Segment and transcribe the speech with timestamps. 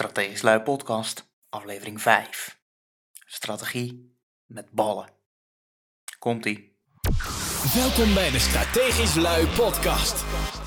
[0.00, 2.58] Strategisch Lui Podcast, aflevering 5.
[3.26, 5.08] Strategie met ballen.
[6.18, 6.78] Komt-ie.
[7.74, 10.24] Welkom bij de Strategisch Lui Podcast.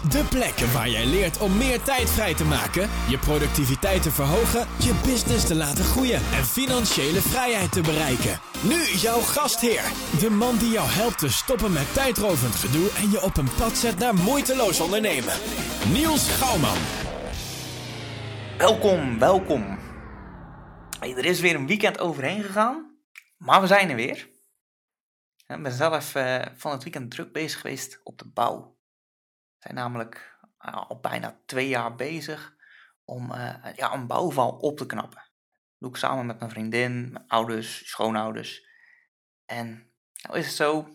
[0.09, 4.67] De plek waar jij leert om meer tijd vrij te maken, je productiviteit te verhogen,
[4.79, 8.39] je business te laten groeien en financiële vrijheid te bereiken.
[8.63, 9.83] Nu jouw gastheer,
[10.19, 13.77] de man die jou helpt te stoppen met tijdrovend gedoe en je op een pad
[13.77, 15.33] zet naar moeiteloos ondernemen.
[15.91, 17.02] Niels Gouwman.
[18.63, 19.79] Welkom, welkom.
[20.99, 22.97] Er is weer een weekend overheen gegaan,
[23.37, 24.29] maar we zijn er weer.
[25.47, 28.77] Ik ben zelf eh, van het weekend druk bezig geweest op de bouw.
[29.49, 32.55] We zijn namelijk eh, al bijna twee jaar bezig
[33.05, 35.21] om eh, ja, een bouwval op te knappen.
[35.21, 38.67] Dat doe ik samen met mijn vriendin, mijn ouders, schoonouders.
[39.45, 39.91] En
[40.21, 40.87] nou is het zo,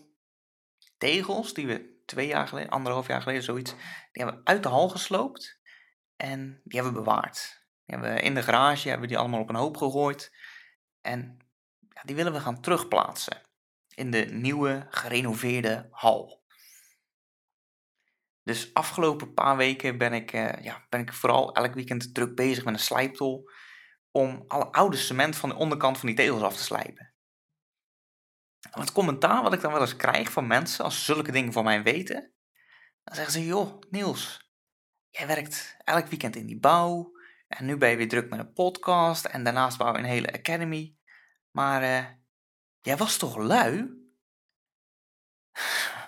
[0.97, 4.69] tegels die we twee jaar geleden, anderhalf jaar geleden zoiets, die hebben we uit de
[4.69, 5.61] hal gesloopt
[6.15, 7.58] en die hebben we bewaard.
[7.89, 10.35] Hebben in de garage hebben we die allemaal op een hoop gegooid.
[11.01, 11.37] En
[11.89, 13.41] ja, die willen we gaan terugplaatsen
[13.89, 16.43] in de nieuwe gerenoveerde hal.
[18.43, 22.65] Dus afgelopen paar weken ben ik, uh, ja, ben ik vooral elk weekend druk bezig
[22.65, 23.49] met een slijptol
[24.11, 27.13] om alle oude cement van de onderkant van die tegels af te slijpen.
[28.71, 31.63] En het commentaar wat ik dan wel eens krijg van mensen als zulke dingen van
[31.63, 32.33] mij weten,
[33.03, 34.51] dan zeggen ze: Joh, Niels,
[35.09, 37.17] jij werkt elk weekend in die bouw.
[37.49, 40.33] En nu ben je weer druk met een podcast en daarnaast bouw je een hele
[40.33, 40.95] academy.
[41.51, 42.05] Maar uh,
[42.81, 43.89] jij was toch lui?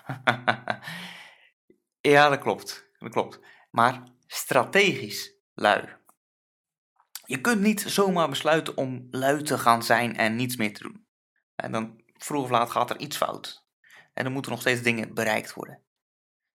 [2.00, 2.90] ja, dat klopt.
[2.98, 3.40] Dat klopt.
[3.70, 5.96] Maar strategisch lui.
[7.24, 11.06] Je kunt niet zomaar besluiten om lui te gaan zijn en niets meer te doen.
[11.54, 13.66] En dan vroeg of laat gaat er iets fout.
[14.14, 15.82] En dan moeten nog steeds dingen bereikt worden.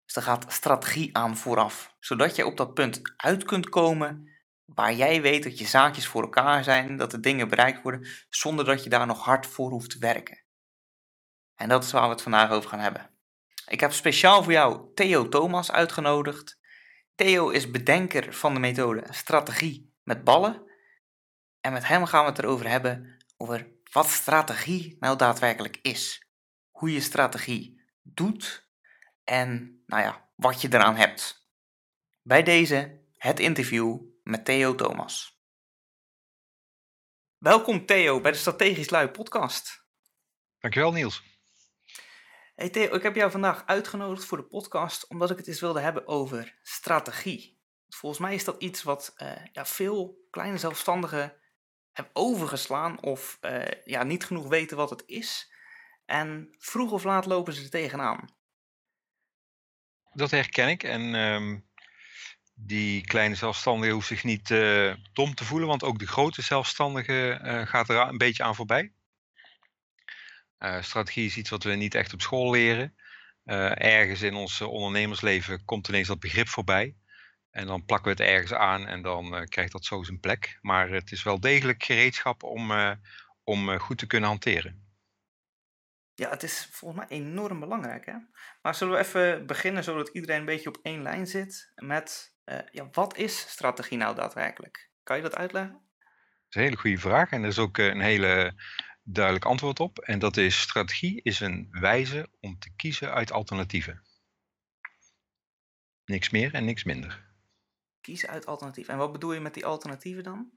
[0.05, 4.36] Dus er gaat strategie aan vooraf, zodat je op dat punt uit kunt komen
[4.75, 8.65] waar jij weet dat je zaakjes voor elkaar zijn, dat de dingen bereikt worden, zonder
[8.65, 10.41] dat je daar nog hard voor hoeft te werken.
[11.55, 13.09] En dat is waar we het vandaag over gaan hebben.
[13.67, 16.59] Ik heb speciaal voor jou Theo Thomas uitgenodigd.
[17.15, 20.71] Theo is bedenker van de methode strategie met ballen.
[21.61, 26.27] En met hem gaan we het erover hebben over wat strategie nou daadwerkelijk is.
[26.69, 28.69] Hoe je strategie doet
[29.23, 31.49] en nou ja, wat je eraan hebt.
[32.21, 35.41] Bij deze het interview met Theo Thomas.
[37.37, 39.85] Welkom Theo bij de Strategisch Lui podcast.
[40.59, 41.23] Dankjewel Niels.
[42.55, 45.79] Hey Theo, ik heb jou vandaag uitgenodigd voor de podcast omdat ik het eens wilde
[45.79, 47.61] hebben over strategie.
[47.87, 51.35] Volgens mij is dat iets wat uh, ja, veel kleine zelfstandigen
[51.91, 55.53] hebben overgeslaan of uh, ja, niet genoeg weten wat het is.
[56.05, 58.35] En vroeg of laat lopen ze er tegenaan.
[60.13, 61.66] Dat herken ik en um,
[62.59, 67.39] die kleine zelfstandige hoeft zich niet uh, dom te voelen, want ook de grote zelfstandige
[67.43, 68.91] uh, gaat er een beetje aan voorbij.
[70.59, 72.95] Uh, strategie is iets wat we niet echt op school leren.
[73.43, 76.95] ergens in ons ondernemersleven komt ineens dat begrip voorbij.
[77.51, 80.57] En dan plakken we het ergens aan en dan krijgt dat zo zijn plek.
[80.61, 82.71] Maar het is wel degelijk gereedschap om,
[83.43, 84.85] om goed te kunnen hanteren.
[86.13, 88.05] Ja, het is volgens mij enorm belangrijk.
[88.05, 88.13] Hè?
[88.61, 92.59] Maar zullen we even beginnen zodat iedereen een beetje op één lijn zit met uh,
[92.71, 94.89] ja, wat is strategie nou daadwerkelijk?
[95.03, 95.71] Kan je dat uitleggen?
[95.71, 98.53] Dat is een hele goede vraag en er is ook een hele
[99.03, 99.99] duidelijk antwoord op.
[99.99, 104.01] En dat is strategie is een wijze om te kiezen uit alternatieven.
[106.05, 107.25] Niks meer en niks minder.
[108.01, 108.93] Kiezen uit alternatieven.
[108.93, 110.51] En wat bedoel je met die alternatieven dan?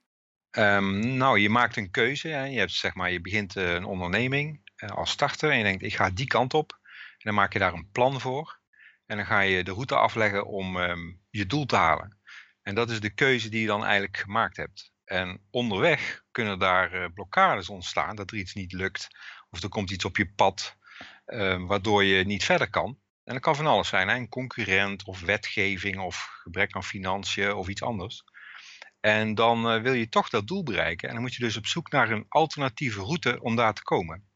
[0.50, 2.28] Um, nou, je maakt een keuze.
[2.28, 2.44] Hè.
[2.44, 5.94] Je, hebt, zeg maar, je begint een onderneming uh, als starter en je denkt, ik
[5.94, 6.78] ga die kant op.
[6.92, 8.60] En dan maak je daar een plan voor.
[9.06, 12.18] En dan ga je de route afleggen om um, je doel te halen.
[12.62, 14.92] En dat is de keuze die je dan eigenlijk gemaakt hebt.
[15.04, 19.08] En onderweg kunnen daar uh, blokkades ontstaan, dat er iets niet lukt.
[19.50, 20.76] Of er komt iets op je pad,
[21.26, 22.98] uh, waardoor je niet verder kan.
[23.24, 24.14] En dat kan van alles zijn, hè?
[24.14, 28.24] een concurrent of wetgeving of gebrek aan financiën of iets anders.
[29.00, 31.08] En dan uh, wil je toch dat doel bereiken.
[31.08, 34.28] En dan moet je dus op zoek naar een alternatieve route om daar te komen.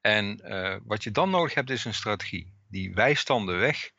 [0.00, 0.42] En
[0.84, 3.90] wat je dan nodig hebt is een strategie die wijst dan de weg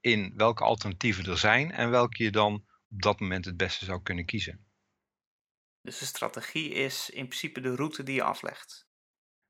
[0.00, 2.54] in welke alternatieven er zijn en welke je dan
[2.90, 4.66] op dat moment het beste zou kunnen kiezen.
[5.82, 8.88] Dus de strategie is in principe de route die je aflegt.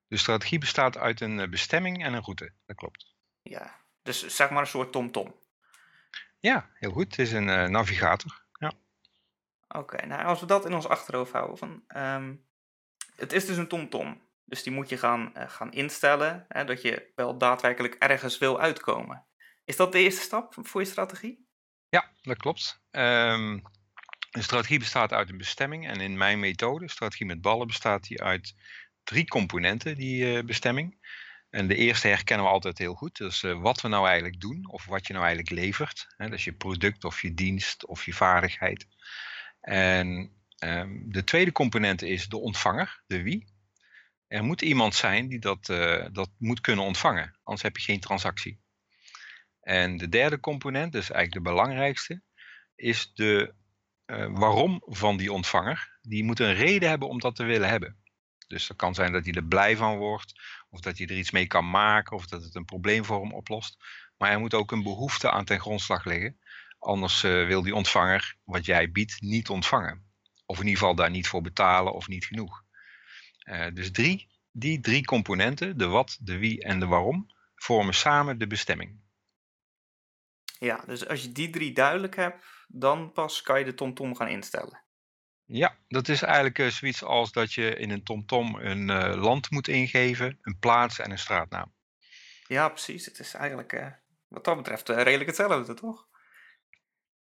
[0.07, 3.15] De strategie bestaat uit een eh, bestemming en een route, dat klopt.
[3.43, 5.25] Ja, dus zeg maar een soort TomTom.
[5.25, 5.35] -tom.
[6.39, 7.05] Ja, heel goed.
[7.05, 8.45] Het is een uh, navigator.
[8.53, 8.73] Ja.
[9.69, 11.59] Oké, okay, nou als we dat in ons achterhoofd houden.
[11.59, 12.47] Van, um,
[13.17, 14.07] het is dus een TomTom.
[14.07, 14.27] -tom.
[14.45, 18.61] Dus die moet je gaan, uh, gaan instellen, hè, dat je wel daadwerkelijk ergens wil
[18.61, 19.27] uitkomen.
[19.69, 21.47] Is dat de eerste stap voor je strategie?
[21.89, 22.81] Ja, dat klopt.
[22.91, 23.63] Een
[24.31, 28.55] strategie bestaat uit een bestemming en in mijn methode, strategie met ballen, bestaat die uit
[29.05, 31.07] drie componenten, die uh, bestemming.
[31.51, 33.17] En de eerste herkennen we altijd heel goed.
[33.17, 36.07] Dus uh, wat we nou eigenlijk doen of wat je nou eigenlijk levert.
[36.17, 38.87] Hè, dus je product of je dienst of je vaardigheid.
[39.61, 43.57] En um, de tweede component is de ontvanger, de wie.
[44.27, 48.01] Er moet iemand zijn die dat, uh, dat moet kunnen ontvangen, anders heb je geen
[48.01, 48.61] transactie.
[49.69, 52.23] En de derde component, dus eigenlijk de belangrijkste,
[52.75, 53.55] is de
[54.07, 55.99] uh, waarom van die ontvanger.
[56.03, 57.97] Die moet een reden hebben om dat te willen hebben.
[58.47, 61.31] Dus het kan zijn dat hij er blij van wordt, of dat hij er iets
[61.31, 63.77] mee kan maken, of dat het een probleem voor hem oplost.
[64.17, 66.39] Maar er moet ook een behoefte aan ten grondslag liggen.
[66.79, 70.07] Anders uh, wil die ontvanger wat jij biedt niet ontvangen.
[70.47, 72.63] Of in ieder geval daar niet voor betalen of niet genoeg.
[73.45, 78.39] Uh, dus drie, die drie componenten, de wat, de wie en de waarom, vormen samen
[78.39, 79.07] de bestemming.
[80.59, 84.29] Ja, dus als je die drie duidelijk hebt, dan pas kan je de TomTom gaan
[84.29, 84.83] instellen.
[85.45, 89.51] Ja, dat is eigenlijk uh, zoiets als dat je in een TomTom een uh, land
[89.51, 91.73] moet ingeven, een plaats en een straatnaam.
[92.47, 93.05] Ja, precies.
[93.05, 93.87] Het is eigenlijk uh,
[94.29, 96.07] wat dat betreft redelijk hetzelfde, toch?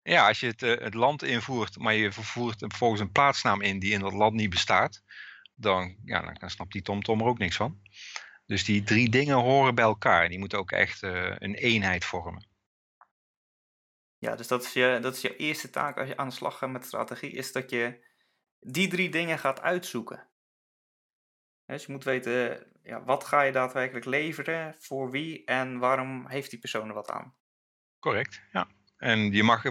[0.02, 3.92] Ja, als je het, het, land invoert, maar je vervoert vervolgens een plaatsnaam in die
[3.92, 5.02] in dat land niet bestaat,
[5.54, 7.81] dan, ja, dan, dan snapt die TomTom er ook niks van.
[8.46, 10.28] Dus die drie dingen horen bij elkaar.
[10.28, 12.46] Die moeten ook echt een eenheid vormen.
[14.19, 16.59] Ja, dus dat is, je, dat is je eerste taak als je aan de slag
[16.59, 18.06] gaat met strategie, is dat je
[18.61, 20.29] die drie dingen gaat uitzoeken.
[21.67, 26.50] Dus je moet weten, ja, wat ga je daadwerkelijk leveren, voor wie en waarom heeft
[26.50, 27.37] die persoon er wat aan.
[27.99, 28.69] Correct, ja.
[28.97, 29.62] En je mag,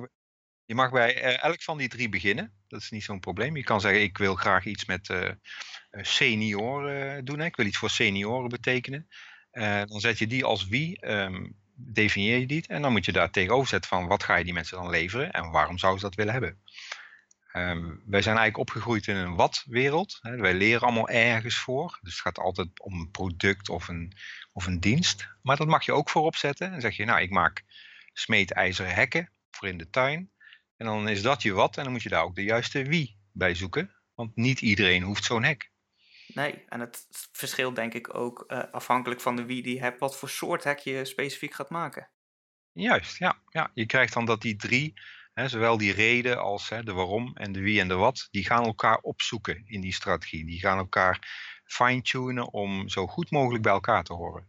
[0.66, 2.54] je mag bij elk van die drie beginnen.
[2.68, 3.56] Dat is niet zo'n probleem.
[3.56, 5.32] Je kan zeggen, ik wil graag iets met uh,
[5.92, 7.40] senioren doen.
[7.40, 7.46] Hè.
[7.46, 9.08] Ik wil iets voor senioren betekenen.
[9.86, 11.08] Dan zet je die als wie.
[11.12, 14.44] Um, definieer je die en dan moet je daar tegenover zetten van wat ga je
[14.44, 16.59] die mensen dan leveren en waarom zouden ze dat willen hebben.
[17.53, 20.19] Um, wij zijn eigenlijk opgegroeid in een wat-wereld.
[20.21, 22.00] Wij leren allemaal ergens voor.
[22.01, 24.13] Dus het gaat altijd om een product of een,
[24.51, 25.27] of een dienst.
[25.41, 26.71] Maar dat mag je ook voorop zetten.
[26.71, 27.63] En zeg je, nou, ik maak
[28.13, 30.31] smeedijzeren hekken voor in de tuin.
[30.77, 31.77] En dan is dat je wat.
[31.77, 33.95] En dan moet je daar ook de juiste wie bij zoeken.
[34.15, 35.71] Want niet iedereen hoeft zo'n hek.
[36.38, 40.18] Nee, en het verschilt denk ik ook uh, afhankelijk van de wie die hebt, wat
[40.18, 42.10] voor soort hek je specifiek gaat maken.
[42.72, 43.42] Juist, ja.
[43.50, 43.72] ja.
[43.74, 44.94] Je krijgt dan dat die drie,
[45.34, 48.45] hè, zowel die reden als hè, de waarom en de wie en de wat, die
[48.45, 50.45] gaan elkaar opzoeken in die strategie.
[50.45, 51.19] Die gaan elkaar
[51.66, 54.48] fine-tunen om zo goed mogelijk bij elkaar te horen.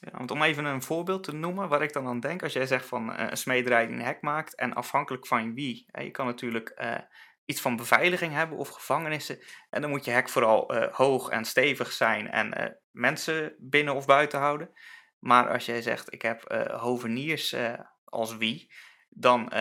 [0.00, 2.66] Ja, want om even een voorbeeld te noemen waar ik dan aan denk, als jij
[2.66, 6.10] zegt van uh, een smederij die een hek maakt en afhankelijk van wie, hè, je
[6.10, 6.98] kan natuurlijk uh,
[7.44, 9.38] iets van beveiliging hebben of gevangenissen.
[9.70, 13.94] En dan moet je hek vooral uh, hoog en stevig zijn en uh, mensen binnen
[13.94, 14.70] of buiten houden.
[15.18, 17.56] Maar als jij zegt, ik heb uh, hoveniers
[18.04, 18.72] als wie,
[19.08, 19.52] dan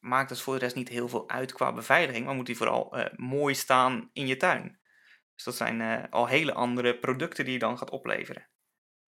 [0.00, 2.26] maakt het voor de rest niet heel veel uit qua beveiliging.
[2.26, 4.78] Maar moet die vooral mooi staan in je tuin.
[5.34, 8.48] Dus dat zijn al hele andere producten die je dan gaat opleveren.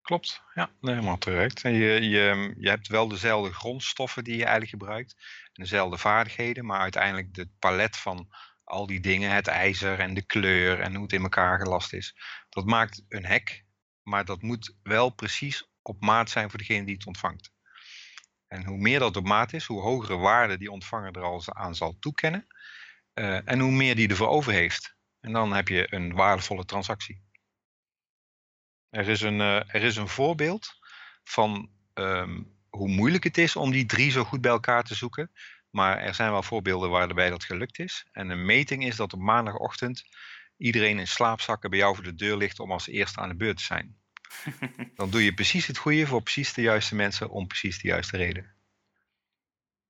[0.05, 1.63] Klopt, ja, helemaal terecht.
[1.63, 5.15] En je, je, je hebt wel dezelfde grondstoffen die je eigenlijk gebruikt,
[5.53, 8.29] en dezelfde vaardigheden, maar uiteindelijk het palet van
[8.65, 12.17] al die dingen, het ijzer en de kleur en hoe het in elkaar gelast is,
[12.49, 13.65] dat maakt een hek,
[14.03, 17.53] maar dat moet wel precies op maat zijn voor degene die het ontvangt.
[18.47, 21.75] En hoe meer dat op maat is, hoe hogere waarde die ontvanger er al aan
[21.75, 22.47] zal toekennen,
[23.15, 24.97] uh, en hoe meer die ervoor over heeft.
[25.21, 27.23] En dan heb je een waardevolle transactie.
[28.95, 30.79] Er is een, uh, er is een voorbeeld
[31.25, 35.31] van um, hoe moeilijk het is om die drie zo goed bij elkaar te zoeken.
[35.71, 38.07] Maar er zijn wel voorbeelden waarbij dat gelukt is.
[38.13, 40.05] En een meting is dat op maandagochtend
[40.57, 43.57] iedereen in slaapzakken bij jou voor de deur ligt om als eerste aan de beurt
[43.57, 43.97] te zijn.
[44.97, 48.17] Dan doe je precies het goede voor precies de juiste mensen om precies de juiste
[48.17, 48.55] reden.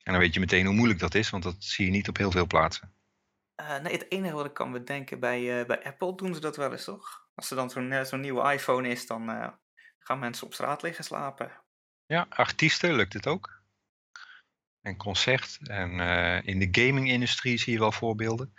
[0.03, 2.17] En dan weet je meteen hoe moeilijk dat is, want dat zie je niet op
[2.17, 2.95] heel veel plaatsen.
[3.61, 6.57] Uh, nee, het enige wat ik kan bedenken bij, uh, bij Apple doen ze dat
[6.57, 7.24] wel eens, toch?
[7.35, 9.55] Als er dan zo'n uh, zo'n nieuwe iPhone is, dan
[9.99, 11.53] gaan mensen op straat liggen slapen.
[12.07, 13.63] Ja, artiesten lukt het ook.
[14.81, 15.59] En concert.
[15.63, 15.91] En
[16.45, 18.55] in de gaming-industrie zie je wel voorbeelden.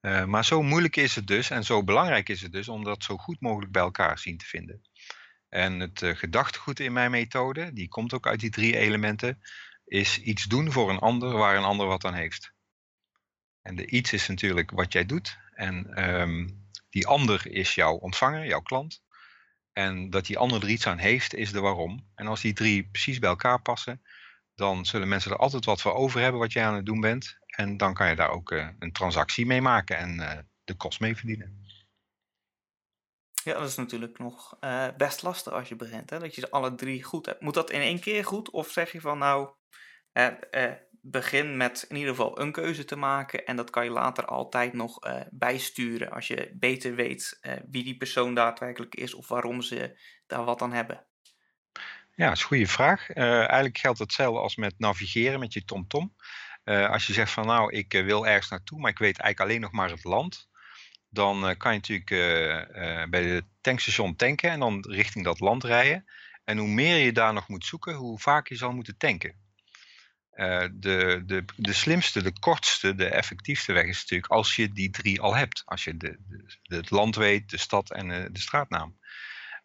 [0.00, 3.16] maar zo moeilijk is het dus en zo belangrijk is het dus om dat zo
[3.16, 4.82] goed mogelijk bij elkaar zien te vinden.
[5.48, 9.42] En het gedachtegoed in mijn methode, die komt ook uit die drie elementen,
[9.84, 12.52] is iets doen voor een ander waar een ander wat aan heeft.
[13.62, 15.38] En de iets is natuurlijk wat jij doet.
[15.54, 16.63] En um,
[16.94, 19.02] die ander is jouw ontvanger, jouw klant.
[19.72, 22.10] En dat die ander er iets aan heeft, is de waarom.
[22.14, 24.02] En als die drie precies bij elkaar passen,
[24.54, 27.38] dan zullen mensen er altijd wat voor over hebben wat jij aan het doen bent.
[27.46, 31.00] En dan kan je daar ook uh, een transactie mee maken en uh, de kost
[31.00, 31.62] mee verdienen.
[33.44, 36.18] Ja, dat is natuurlijk nog uh, best lastig als je begint, hè?
[36.18, 37.40] dat je ze alle drie goed hebt.
[37.40, 38.50] Moet dat in één keer goed?
[38.50, 39.48] Of zeg je van nou,
[41.06, 43.46] begin met in ieder geval een keuze te maken.
[43.46, 47.84] En dat kan je later altijd nog eh, bijsturen als je beter weet eh, wie
[47.84, 51.04] die persoon daadwerkelijk is of waarom ze daar wat aan hebben.
[52.14, 53.10] Ja, dat is een goede vraag.
[53.10, 56.14] Eh, eigenlijk geldt hetzelfde als met navigeren met je TomTom.
[56.64, 59.60] Uh, als je zegt van nou, ik wil ergens naartoe, maar ik weet eigenlijk alleen
[59.60, 60.48] nog maar het land.
[61.08, 62.10] Dan kan je natuurlijk
[63.10, 66.04] bij de tankstation tanken en dan richting dat land rijden.
[66.44, 69.43] En hoe meer je daar nog moet zoeken, hoe vaak je zal moeten tanken.
[70.34, 74.90] Uh, de, de, de slimste, de kortste, de effectiefste weg is natuurlijk als je die
[74.90, 75.62] drie al hebt.
[75.64, 76.18] Als je de,
[76.62, 78.98] de het land weet, de stad en uh, de straatnaam.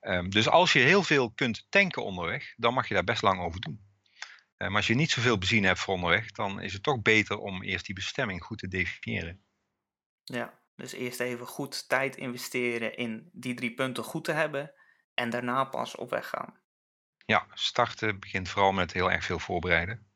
[0.01, 3.39] Um, dus als je heel veel kunt tanken onderweg, dan mag je daar best lang
[3.41, 3.87] over doen.
[4.57, 7.37] Uh, maar als je niet zoveel benzine hebt voor onderweg, dan is het toch beter
[7.37, 9.43] om eerst die bestemming goed te definiëren.
[10.23, 14.71] Ja, dus eerst even goed tijd investeren in die drie punten goed te hebben
[15.13, 16.59] en daarna pas op weg gaan.
[17.25, 20.08] Ja, starten begint vooral met heel erg veel voorbereiden.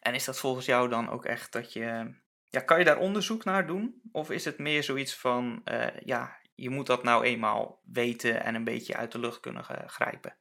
[0.00, 2.14] En is dat volgens jou dan ook echt dat je.
[2.50, 4.00] Ja, kan je daar onderzoek naar doen?
[4.12, 8.54] Of is het meer zoiets van, uh, ja, je moet dat nou eenmaal weten en
[8.54, 10.36] een beetje uit de lucht kunnen grijpen?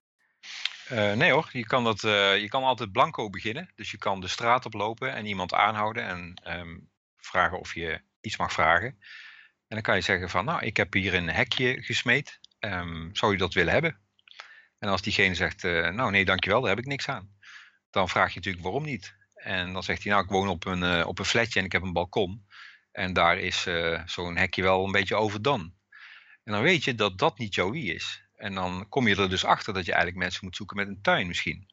[0.91, 3.71] Uh, nee hoor, je kan, dat, uh, je kan altijd blanco beginnen.
[3.75, 8.37] Dus je kan de straat oplopen en iemand aanhouden en um, vragen of je iets
[8.37, 8.87] mag vragen.
[9.67, 12.39] En dan kan je zeggen van, nou, ik heb hier een hekje gesmeed.
[12.59, 13.99] Um, zou je dat willen hebben?
[14.79, 17.35] En als diegene zegt, nou nee, dankjewel, daar heb ik niks aan.
[17.89, 19.16] Dan vraag je natuurlijk waarom niet.
[19.37, 21.71] En dan zegt hij, nou ik woon op een, uh, op een flatje en ik
[21.71, 22.45] heb een balkon.
[22.91, 25.71] En daar is uh, zo'n hekje wel een beetje overdone.
[26.43, 28.23] En dan weet je dat dat niet jouw wie is.
[28.35, 31.01] En dan kom je er dus achter dat je eigenlijk mensen moet zoeken met een
[31.01, 31.67] tuin misschien.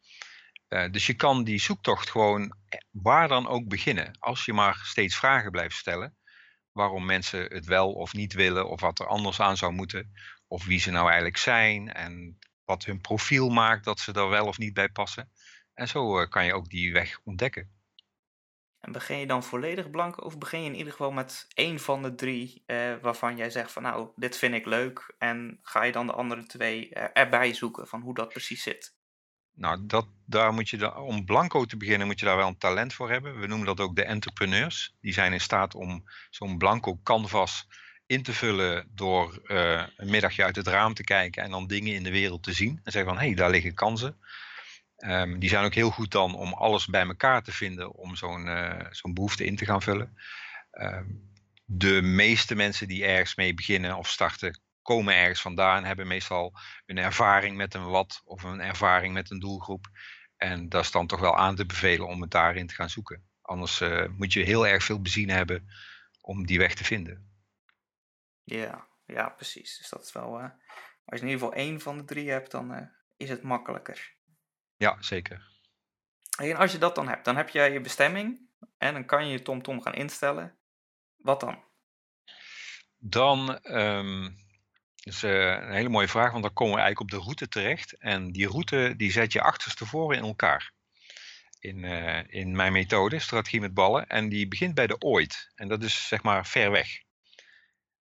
[0.69, 2.57] Uh, dus je kan die zoektocht gewoon
[2.91, 4.17] waar dan ook beginnen.
[4.19, 6.17] Als je maar steeds vragen blijft stellen.
[6.73, 8.69] Waarom mensen het wel of niet willen.
[8.69, 10.13] Of wat er anders aan zou moeten.
[10.47, 11.93] Of wie ze nou eigenlijk zijn.
[11.93, 15.31] En wat hun profiel maakt dat ze er wel of niet bij passen.
[15.75, 17.71] En zo uh, kan je ook die weg ontdekken.
[18.81, 22.03] En begin je dan volledig blank of begin je in ieder geval met één van
[22.03, 25.93] de drie uh, waarvan jij zegt van nou, dit vind ik leuk en ga je
[25.93, 28.95] dan de andere twee uh, erbij zoeken van hoe dat precies zit?
[29.55, 32.59] Nou, dat, daar moet je dan, om blanco te beginnen moet je daar wel een
[32.59, 33.41] talent voor hebben.
[33.41, 34.97] We noemen dat ook de entrepreneurs.
[35.01, 37.67] Die zijn in staat om zo'n blanco canvas
[38.07, 41.95] in te vullen door uh, een middagje uit het raam te kijken en dan dingen
[41.95, 42.81] in de wereld te zien.
[42.83, 44.17] En zeggen van, hé, hey, daar liggen kansen.
[45.07, 48.47] Um, die zijn ook heel goed dan om alles bij elkaar te vinden om zo'n
[48.47, 50.17] uh, zo'n behoefte in te gaan vullen.
[50.71, 51.33] Um,
[51.65, 56.53] de meeste mensen die ergens mee beginnen of starten, komen ergens vandaan, hebben meestal
[56.87, 59.87] een ervaring met een wat of een ervaring met een doelgroep.
[60.37, 63.25] En dat is dan toch wel aan te bevelen om het daarin te gaan zoeken.
[63.43, 65.69] Anders uh, moet je heel erg veel benzine hebben
[66.21, 67.31] om die weg te vinden.
[68.43, 69.79] Ja, ja, precies.
[69.79, 70.41] Dus dat is wel.
[70.41, 70.45] Uh,
[71.05, 74.15] als je in ieder geval één van de drie hebt, dan is het makkelijker.
[74.77, 75.53] Ja, zeker.
[76.39, 79.33] En als je dat dan hebt, dan heb je je bestemming en dan kan je
[79.33, 80.59] je TomTom gaan instellen.
[81.17, 81.65] Wat dan?
[82.99, 84.37] Dan um,
[85.03, 87.99] is uh, een hele mooie vraag, want dan komen we eigenlijk op de route terecht.
[87.99, 90.73] En die route die zet je achterstevoren in elkaar.
[91.59, 94.07] In, uh, in mijn methode, strategie met ballen.
[94.07, 95.53] En die begint bij de ooit.
[95.55, 96.89] En dat is zeg maar ver weg.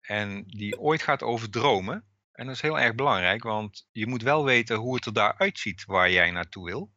[0.01, 2.10] En die ooit gaat over dromen.
[2.41, 5.35] En dat is heel erg belangrijk, want je moet wel weten hoe het er daar
[5.39, 6.93] uitziet waar jij naartoe wil.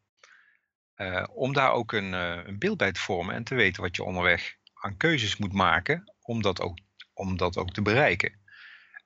[0.96, 3.96] Uh, om daar ook een, uh, een, beeld bij te vormen en te weten wat
[3.96, 6.78] je onderweg aan keuzes moet maken om dat ook,
[7.14, 8.40] om dat ook te bereiken.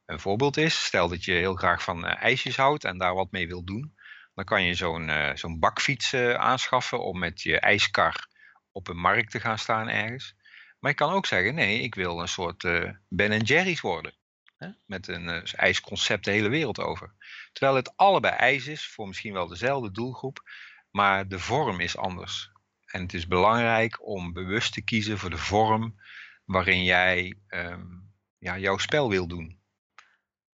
[0.05, 3.31] Een voorbeeld is, stel dat je heel graag van uh, ijsjes houdt en daar wat
[3.31, 3.95] mee wil doen.
[4.33, 8.27] Dan kan je zo'n zo'n bakfiets aanschaffen om met je ijskar
[8.71, 10.35] op een markt te gaan staan ergens.
[10.79, 12.61] Maar je kan ook zeggen, nee, ik wil een soort
[13.07, 14.16] Ben Jerry's worden.
[14.57, 14.69] Hè?
[14.85, 17.13] Met een uh, ijsconcept de hele wereld over.
[17.53, 20.49] Terwijl het allebei ijs is, voor misschien wel dezelfde doelgroep,
[20.91, 22.51] maar de vorm is anders.
[22.85, 25.99] En het is belangrijk om bewust te kiezen voor de vorm
[26.45, 29.59] waarin jij um, ja, jouw spel wil doen.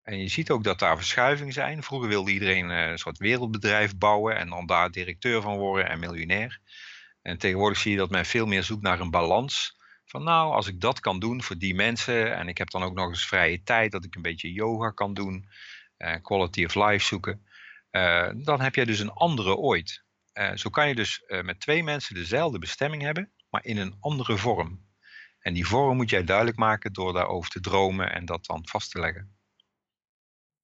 [0.03, 1.83] En je ziet ook dat daar verschuivingen zijn.
[1.83, 5.99] Vroeger wilde iedereen uh, een soort wereldbedrijf bouwen en dan daar directeur van worden en
[5.99, 6.59] miljonair.
[7.21, 9.79] En tegenwoordig zie je dat men veel meer zoekt naar een balans
[10.11, 12.93] van nou, als ik dat kan doen voor die mensen en ik heb dan ook
[12.93, 15.49] nog eens vrije tijd dat ik een beetje yoga kan doen,
[15.97, 17.47] uh, quality of life zoeken,
[17.91, 20.03] uh, dan heb jij dus een andere ooit.
[20.33, 24.37] Uh, zo kan je dus met twee mensen dezelfde bestemming hebben, maar in een andere
[24.37, 24.89] vorm.
[25.39, 28.91] En die vorm moet jij duidelijk maken door daarover te dromen en dat dan vast
[28.91, 29.37] te leggen.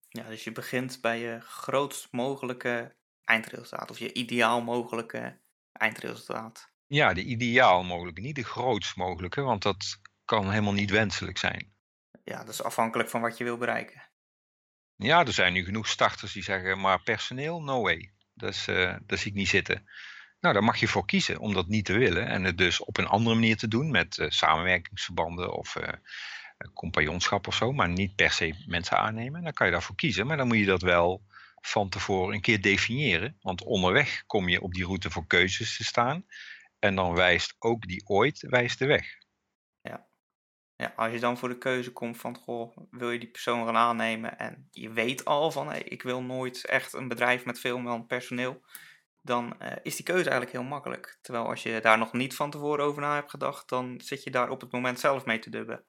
[0.09, 5.39] Ja, dus je begint bij je grootst mogelijke eindresultaat of je ideaal mogelijke
[5.71, 6.75] eindresultaat.
[6.87, 11.73] Ja, de ideaal mogelijke, niet de grootst mogelijke, want dat kan helemaal niet wenselijk zijn.
[12.23, 14.09] Ja, dat is afhankelijk van wat je wil bereiken.
[14.95, 18.11] Ja, er zijn nu genoeg starters die zeggen, maar personeel, no way.
[18.33, 19.89] Dat, is, uh, dat zie ik niet zitten.
[20.39, 22.97] Nou, daar mag je voor kiezen om dat niet te willen en het dus op
[22.97, 25.87] een andere manier te doen met uh, samenwerkingsverbanden of uh,
[26.73, 29.43] compagnonschap of zo, maar niet per se mensen aannemen.
[29.43, 31.25] Dan kan je daarvoor kiezen, maar dan moet je dat wel
[31.61, 33.37] van tevoren een keer definiëren.
[33.41, 36.25] Want onderweg kom je op die route voor keuzes te staan.
[36.87, 39.17] En dan wijst ook die ooit wijst de weg.
[39.81, 40.07] Ja.
[40.75, 43.75] ja, als je dan voor de keuze komt van, goh, wil je die persoon gaan
[43.75, 47.79] aannemen en je weet al van, hey, ik wil nooit echt een bedrijf met veel
[47.79, 48.61] man personeel,
[49.21, 51.17] dan uh, is die keuze eigenlijk heel makkelijk.
[51.21, 54.31] Terwijl als je daar nog niet van tevoren over na hebt gedacht, dan zit je
[54.31, 55.83] daar op het moment zelf mee te dubben.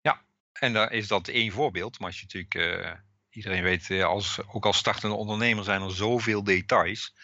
[0.00, 1.98] Ja, en daar is dat één voorbeeld.
[1.98, 2.92] Maar als je natuurlijk, uh,
[3.30, 7.14] iedereen weet, uh, als, ook als startende ondernemer zijn er zoveel details.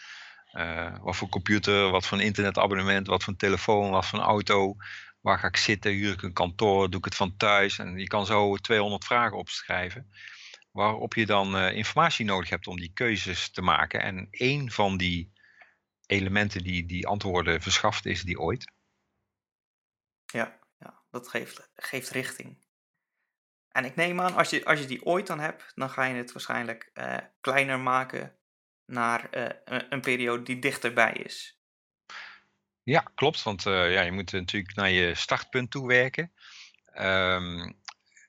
[1.01, 4.75] Wat voor computer, wat voor internetabonnement, wat voor telefoon, wat voor auto.
[5.21, 5.91] Waar ga ik zitten?
[5.91, 6.89] Huur ik een kantoor?
[6.89, 7.79] Doe ik het van thuis?
[7.79, 10.09] En je kan zo 200 vragen opschrijven
[10.77, 14.01] waarop je dan uh, informatie nodig hebt om die keuzes te maken.
[14.01, 15.31] En één van die
[16.05, 18.71] elementen die die antwoorden verschaft is die ooit.
[20.25, 22.65] Ja, ja dat geeft, geeft richting.
[23.69, 26.15] En ik neem aan, als je, als je die ooit dan hebt, dan ga je
[26.15, 28.36] het waarschijnlijk uh, kleiner maken
[28.87, 29.45] naar uh,
[29.89, 31.59] een, periode die dichterbij is.
[32.83, 33.43] Ja, klopt.
[33.43, 36.31] Want ja, je moet natuurlijk naar je startpunt toe werken.
[36.99, 37.75] Um,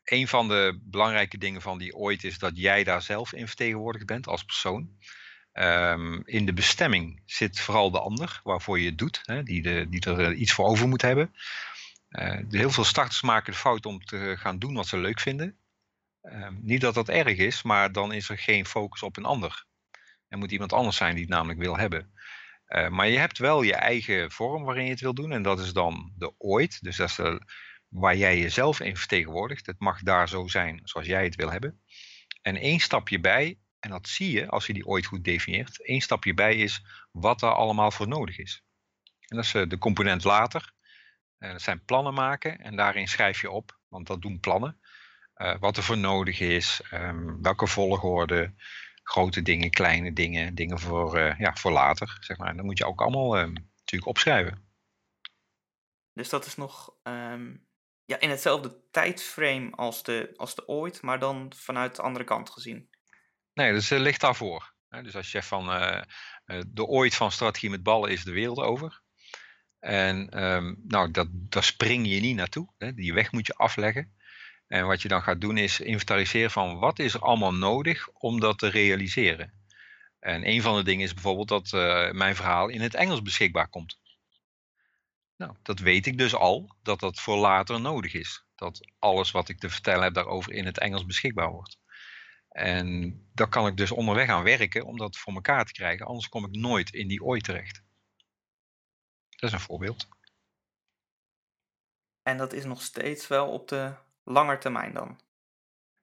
[0.05, 4.07] een van de belangrijke dingen van die ooit is dat jij daar zelf in vertegenwoordigd
[4.07, 4.97] bent als persoon.
[5.53, 9.87] Um, in de bestemming zit vooral de ander waarvoor je het doet, hè, die, de,
[9.89, 11.35] die er eh, iets voor over moet hebben.
[12.51, 15.57] Heel veel starters maken de fout om te gaan doen wat ze leuk vinden.
[16.23, 19.65] Uh, niet dat dat erg is, maar dan is er geen focus op een ander.
[20.29, 22.13] Er moet iemand anders zijn die het namelijk wil hebben.
[22.69, 25.33] Uh, maar je hebt wel je eigen vorm waarin je het wil doen.
[25.33, 26.83] En dat is dan de ooit.
[26.83, 27.21] Dus dat is
[27.89, 29.67] waar jij jezelf in vertegenwoordigt.
[29.67, 31.81] Het mag daar zo zijn zoals jij het wil hebben.
[32.43, 36.01] En één stapje bij, en dat zie je als je die ooit goed definieert, één
[36.01, 38.65] stapje bij is wat er allemaal voor nodig is.
[39.27, 40.73] En dat is eh, de component later.
[41.39, 44.81] En dat zijn plannen maken en daarin schrijf je op, want dat doen plannen.
[45.61, 48.55] Wat er voor nodig is, um, welke volgorde,
[49.09, 52.17] grote dingen, kleine dingen, dingen voor, uh, ja, voor later.
[52.21, 52.49] Zeg maar.
[52.49, 54.67] En dat moet je ook allemaal um, natuurlijk opschrijven.
[56.13, 57.67] Dus dat is nog um,
[58.05, 62.51] ja, in hetzelfde tijdframe als de, als de ooit, maar dan vanuit de andere kant
[62.51, 62.91] gezien.
[63.55, 64.75] Nee, dus het ligt daarvoor.
[64.89, 66.03] Dus als je zegt van uh,
[66.67, 69.03] de ooit van strategie met ballen is de wereld over.
[69.79, 72.73] En um, nou, dat, daar spring je niet naartoe.
[72.79, 72.95] Hè?
[72.95, 74.17] Die weg moet je afleggen.
[74.69, 78.41] En wat je dan gaat doen is inventariseren van wat is er allemaal nodig om
[78.41, 79.53] dat te realiseren.
[80.19, 83.69] En een van de dingen is bijvoorbeeld dat uh, mijn verhaal in het Engels beschikbaar
[83.69, 84.01] komt.
[85.37, 88.45] Nou, dat weet ik dus al, dat dat voor later nodig is.
[88.55, 91.79] Dat alles wat ik te vertellen heb daarover in het Engels beschikbaar wordt.
[92.49, 96.07] En daar kan ik dus onderweg aan werken om dat voor elkaar te krijgen.
[96.07, 97.83] Anders kom ik nooit in die ooit terecht.
[99.29, 100.09] Dat is een voorbeeld.
[102.23, 103.95] En dat is nog steeds wel op de
[104.29, 105.21] lange termijn dan?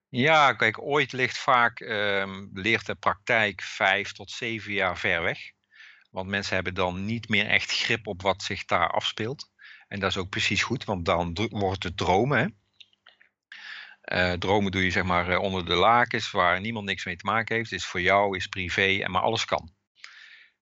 [0.10, 5.40] Ja, kijk, ooit ligt vaak, um, de praktijk vijf tot zeven jaar ver weg.
[6.12, 9.52] Want mensen hebben dan niet meer echt grip op wat zich daar afspeelt.
[9.88, 12.38] En dat is ook precies goed, want dan wordt het dromen.
[12.38, 12.48] Hè?
[14.06, 17.26] Uh, dromen doe je zeg maar eh, onder de lakens, waar niemand niks mee te
[17.26, 17.72] maken heeft.
[17.72, 19.74] Is voor jou, is privé, en maar alles kan.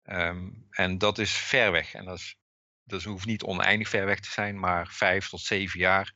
[0.04, 1.94] Um, en dat is ver weg.
[1.94, 2.38] En dat, is,
[2.84, 6.14] dat hoeft niet oneindig ver weg te zijn, maar vijf tot zeven jaar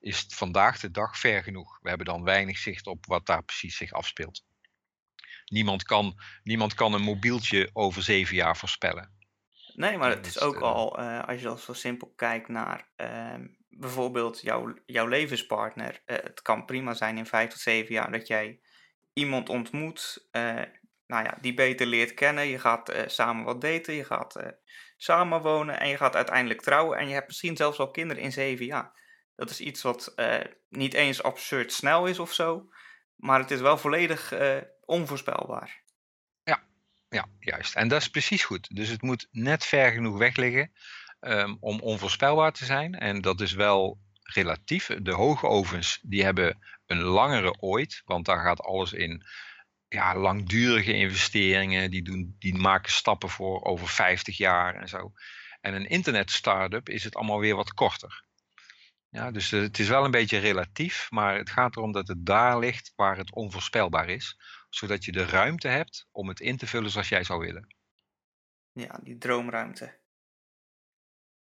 [0.00, 1.78] is het vandaag de dag ver genoeg.
[1.82, 4.46] We hebben dan weinig zicht op wat daar precies zich afspeelt.
[5.44, 9.16] Niemand kan, niemand kan een mobieltje over zeven jaar voorspellen.
[9.74, 13.34] Nee, maar het is ook al, uh, als je al zo simpel kijkt naar uh,
[13.68, 16.02] bijvoorbeeld jouw, jouw levenspartner.
[16.06, 18.60] Uh, het kan prima zijn in vijf tot zeven jaar dat jij
[19.12, 20.28] iemand ontmoet,
[21.06, 22.46] nou ja, die beter leert kennen.
[22.46, 24.54] Je gaat samen wat daten, je gaat
[24.96, 26.98] samenwonen en je gaat uiteindelijk trouwen.
[26.98, 29.07] En je hebt misschien zelfs al kinderen in zeven jaar.
[29.38, 30.14] Dat is iets wat
[30.68, 32.68] niet eens absurd snel is of zo,
[33.16, 34.32] maar het is wel volledig
[34.84, 35.82] onvoorspelbaar.
[36.42, 36.62] Ja,
[37.08, 37.74] ja, juist.
[37.74, 38.76] En dat is precies goed.
[38.76, 40.72] Dus het moet net ver genoeg weg liggen
[41.20, 42.94] um, om onvoorspelbaar te zijn.
[42.94, 44.86] En dat is wel relatief.
[45.02, 49.26] De hoge ovens die hebben een langere ooit, want daar gaat alles in
[49.88, 51.90] ja, langdurige investeringen.
[51.90, 55.12] Die, doen, die maken stappen voor over 50 jaar en zo.
[55.60, 58.26] En een internet startup is het allemaal weer wat korter.
[59.10, 62.58] Ja, dus het is wel een beetje relatief, maar het gaat erom dat het daar
[62.58, 64.36] ligt waar het onvoorspelbaar is
[64.70, 67.74] zodat je de ruimte hebt om het in te vullen zoals jij zou willen.
[68.72, 69.98] Ja, die droomruimte.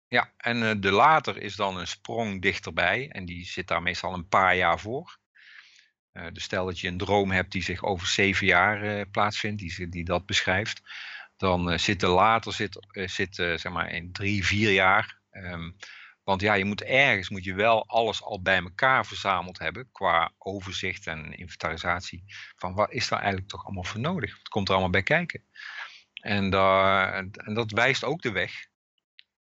[0.07, 4.13] Ja, en uh, de later is dan een sprong dichterbij en die zit daar meestal
[4.13, 5.19] een paar jaar voor.
[6.13, 9.89] Uh, dus stel dat je een droom hebt die zich over zeven jaar plaatsvindt, die,
[9.89, 10.81] die dat beschrijft,
[11.37, 15.21] dan zit de later zit, zit zeg maar in drie, vier jaar.
[15.31, 15.75] Um,
[16.25, 20.31] want ja, je moet ergens moet je wel alles al bij elkaar verzameld hebben qua
[20.37, 22.23] overzicht en inventarisatie.
[22.55, 24.35] Van wat is daar eigenlijk toch allemaal voor nodig?
[24.35, 25.43] Wat komt er allemaal bij kijken?
[26.13, 26.53] En,
[27.33, 28.67] en dat wijst ook de weg.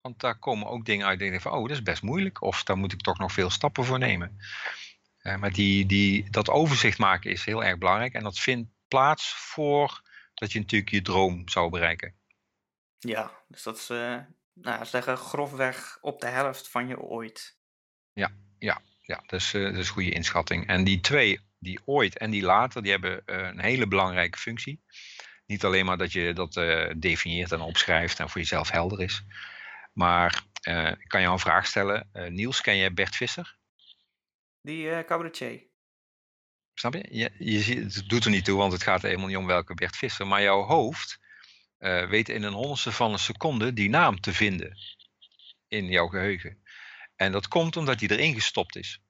[0.01, 1.19] Want daar komen ook dingen uit.
[1.19, 2.43] Denk van, oh, dat is best moeilijk.
[2.43, 4.37] Of daar moet ik toch nog veel stappen voor nemen.
[5.23, 8.13] Uh, maar die, die, dat overzicht maken is heel erg belangrijk.
[8.13, 10.03] En dat vindt plaats voor
[10.35, 12.15] dat je natuurlijk je droom zou bereiken.
[12.99, 14.19] Ja, dus dat is, uh,
[14.55, 17.59] nou, zeggen grofweg op de helft van je ooit.
[18.13, 20.67] Ja, ja, ja dat, is, uh, dat is een goede inschatting.
[20.67, 24.83] En die twee, die ooit en die later, die hebben een hele belangrijke functie.
[25.47, 29.25] Niet alleen maar dat je dat uh, definieert en opschrijft en voor jezelf helder is.
[29.93, 30.43] Maar
[30.99, 32.11] ik kan jou een vraag stellen.
[32.29, 33.57] Niels, ken jij Bert Visser?
[34.61, 35.67] Die cabaretier.
[36.75, 37.07] Snap je?
[37.11, 37.31] je?
[37.39, 40.27] Je, Het doet er niet toe, want het gaat helemaal niet om welke Bert Visser.
[40.27, 41.19] Maar jouw hoofd
[42.09, 44.77] weet in een honderdste van een seconde die naam te vinden
[45.69, 46.63] in jouw geheugen.
[47.17, 49.01] En dat komt omdat die erin gestopt is.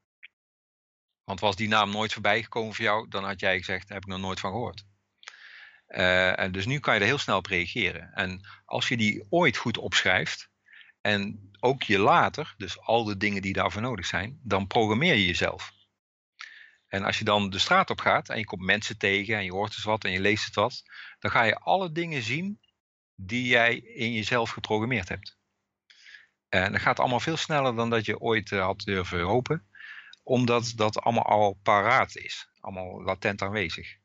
[1.25, 4.07] Want was die naam nooit voorbij gekomen voor jou, dan had jij gezegd, daar heb
[4.07, 4.85] ik nog nooit van gehoord.
[5.89, 8.13] Uh, en dus nu kan je er heel snel op reageren.
[8.13, 10.51] En als je die ooit goed opschrijft,
[11.01, 15.27] en ook je later, dus al de dingen die daarvoor nodig zijn, dan programmeer je
[15.27, 15.73] jezelf.
[16.87, 19.53] En als je dan de straat op gaat en je komt mensen tegen en je
[19.53, 20.83] hoort eens wat en je leest het wat,
[21.19, 22.61] dan ga je alle dingen zien
[23.15, 25.39] die jij in jezelf geprogrammeerd hebt.
[26.49, 29.69] En dat gaat allemaal veel sneller dan dat je ooit uh, had durven hopen,
[30.23, 33.97] omdat dat allemaal al paraat is, allemaal latent aanwezig.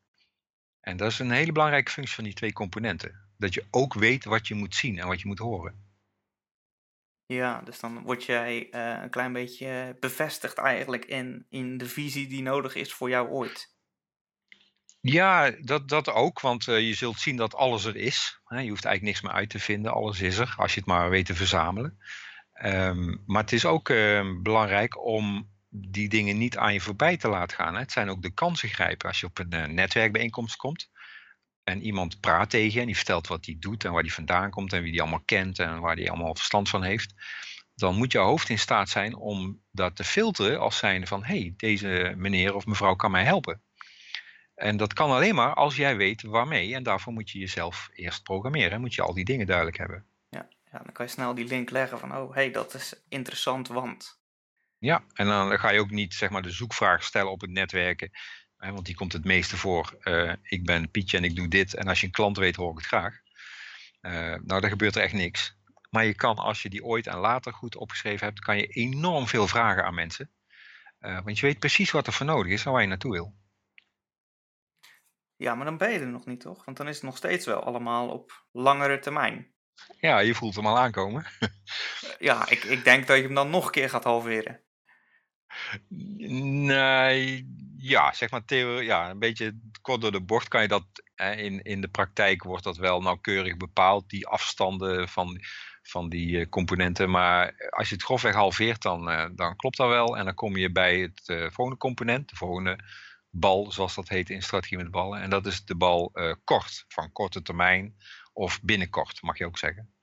[0.79, 3.27] En dat is een hele belangrijke functie van die twee componenten.
[3.37, 5.87] Dat je ook weet wat je moet zien en wat je moet horen.
[7.25, 12.27] Ja, dus dan word jij uh, een klein beetje bevestigd eigenlijk in, in de visie
[12.27, 13.77] die nodig is voor jou ooit.
[15.01, 18.39] Ja, dat, dat ook, want uh, je zult zien dat alles er is.
[18.47, 21.09] Je hoeft eigenlijk niks meer uit te vinden, alles is er, als je het maar
[21.09, 21.97] weet te verzamelen.
[22.63, 27.27] Um, maar het is ook uh, belangrijk om die dingen niet aan je voorbij te
[27.27, 27.73] laten gaan.
[27.73, 27.79] Hè.
[27.79, 29.07] Het zijn ook de kansen grijpen.
[29.07, 30.89] Als je op een uh, netwerkbijeenkomst komt
[31.63, 34.49] en iemand praat tegen je en die vertelt wat hij doet en waar hij vandaan
[34.49, 37.13] komt en wie die allemaal kent en waar hij allemaal verstand van heeft,
[37.75, 41.39] dan moet je hoofd in staat zijn om dat te filteren als zijnde van hé,
[41.39, 43.61] hey, deze meneer of mevrouw kan mij helpen.
[44.59, 48.23] En dat kan alleen maar als jij weet waarmee en daarvoor moet je jezelf eerst
[48.23, 50.05] programmeren, moet je al die dingen duidelijk hebben.
[50.29, 52.93] Ja, ja dan kan je snel die link leggen van oh, hé, hey, dat is
[53.09, 54.19] interessant, want
[54.79, 58.11] ja, en dan ga je ook niet zeg maar, de zoekvraag stellen op het netwerken.
[58.57, 59.97] Hè, want die komt het meeste voor.
[60.03, 61.73] Uh, ik ben Pietje en ik doe dit.
[61.73, 63.19] En als je een klant weet, hoor ik het graag.
[64.01, 64.11] Uh,
[64.43, 65.57] nou, dan gebeurt er echt niks.
[65.89, 69.27] Maar je kan, als je die ooit en later goed opgeschreven hebt, kan je enorm
[69.27, 70.29] veel vragen aan mensen.
[71.01, 73.33] Uh, want je weet precies wat er voor nodig is en waar je naartoe wil.
[75.39, 76.65] Ja, maar dan ben je er nog niet, toch?
[76.65, 79.53] Want dan is het nog steeds wel allemaal op langere termijn.
[79.99, 81.25] Ja, je voelt hem al aankomen.
[82.19, 84.61] ja, ik, ik denk dat je hem dan nog een keer gaat halveren.
[86.67, 87.47] Nee,
[87.77, 91.61] ja, zeg maar theorie, ja, een beetje kort door de bocht kan je dat, in,
[91.61, 95.41] in de praktijk wordt dat wel nauwkeurig bepaald, die afstanden van,
[95.81, 97.09] van die eh, componenten.
[97.09, 100.17] Maar als je het grofweg halveert, dan, eh, dan klopt dat wel.
[100.17, 102.79] En dan kom je bij het volgende component, de volgende
[103.29, 105.21] bal, zoals dat heet in strategie met ballen.
[105.21, 106.11] En dat is de bal
[106.43, 107.95] kort, van korte termijn
[108.33, 109.93] of binnenkort, mag je ook zeggen.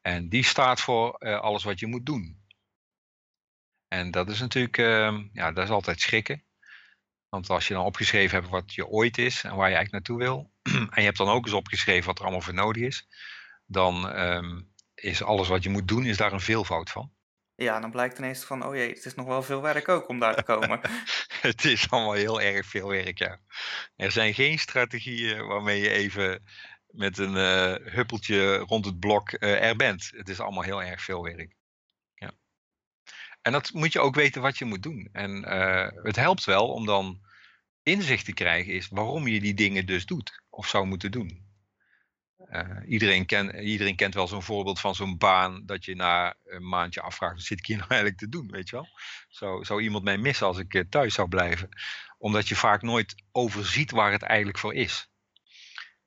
[0.00, 2.38] En die staat voor alles wat je moet doen.
[3.88, 6.44] En dat is natuurlijk, uh, ja, dat is altijd schrikken.
[7.28, 10.18] Want als je dan opgeschreven hebt wat je ooit is en waar je eigenlijk naartoe
[10.18, 10.52] wil,
[10.94, 13.08] en je hebt dan ook eens opgeschreven wat er allemaal voor nodig is,
[13.66, 17.12] dan um, is alles wat je moet doen, is daar een veelvoud van.
[17.60, 20.18] Ja, dan blijkt ineens van, oh jee, het is nog wel veel werk ook om
[20.18, 20.80] daar te komen.
[21.48, 23.40] het is allemaal heel erg veel werk, ja.
[23.96, 26.44] Er zijn geen strategieën waarmee je even
[26.86, 30.10] met een uh, huppeltje rond het blok uh, er bent.
[30.14, 31.56] Het is allemaal heel erg veel werk.
[33.42, 35.08] En dat moet je ook weten wat je moet doen.
[35.12, 37.20] En uh, het helpt wel om dan
[37.82, 41.47] inzicht te krijgen is waarom je die dingen dus doet of zou moeten doen.
[42.52, 46.68] Uh, iedereen, ken, iedereen kent wel zo'n voorbeeld van zo'n baan dat je na een
[46.68, 48.88] maandje afvraagt, wat zit ik hier nou eigenlijk te doen, weet je wel?
[49.28, 51.68] Zou, zou iemand mij missen als ik thuis zou blijven?
[52.18, 55.10] Omdat je vaak nooit overziet waar het eigenlijk voor is.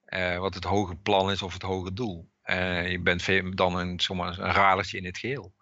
[0.05, 2.29] Uh, wat het hoge plan is of het hoge doel.
[2.43, 5.53] je bent dan een, zomaar een radertje in het geheel.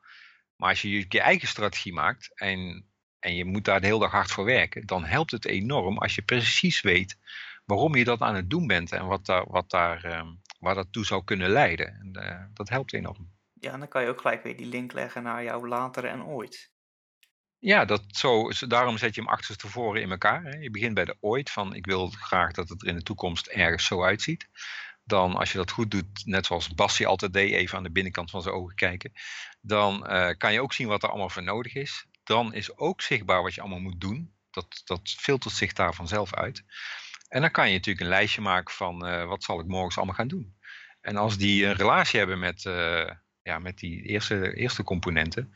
[0.56, 2.86] Maar als je je eigen strategie maakt en,
[3.20, 6.16] en je moet daar de hele dag hard voor werken, dan helpt het enorm als
[6.16, 7.18] je precies weet
[7.70, 10.28] waarom je dat aan het doen bent en wat daar, wat daar, uh,
[10.60, 11.88] waar dat toe zou kunnen leiden.
[11.88, 13.32] En, uh, dat helpt enorm.
[13.54, 16.24] Ja, en dan kan je ook gelijk weer die link leggen naar jouw later en
[16.24, 16.72] ooit.
[17.60, 20.44] Ja, dat zo, daarom zet je hem achterstevoren in elkaar.
[20.44, 20.58] Hè.
[20.58, 23.48] Je begint bij de ooit, van ik wil graag dat het er in de toekomst
[23.48, 24.50] ergens zo uitziet.
[25.04, 28.30] dan als je dat goed doet, net zoals Bassi altijd deed, even aan de binnenkant
[28.30, 29.12] van zijn ogen kijken,
[29.62, 32.06] dan eh, kan je ook zien wat er allemaal voor nodig is.
[32.24, 34.34] Dan is ook zichtbaar wat je allemaal moet doen.
[34.52, 36.64] Dat, dat filtert zich daar vanzelf uit.
[37.30, 40.16] En dan kan je natuurlijk een lijstje maken van uh, wat zal ik morgens allemaal
[40.16, 40.58] gaan doen.
[41.02, 43.10] En als die een relatie hebben met, uh,
[43.42, 45.54] ja, met die eerste, eerste componenten,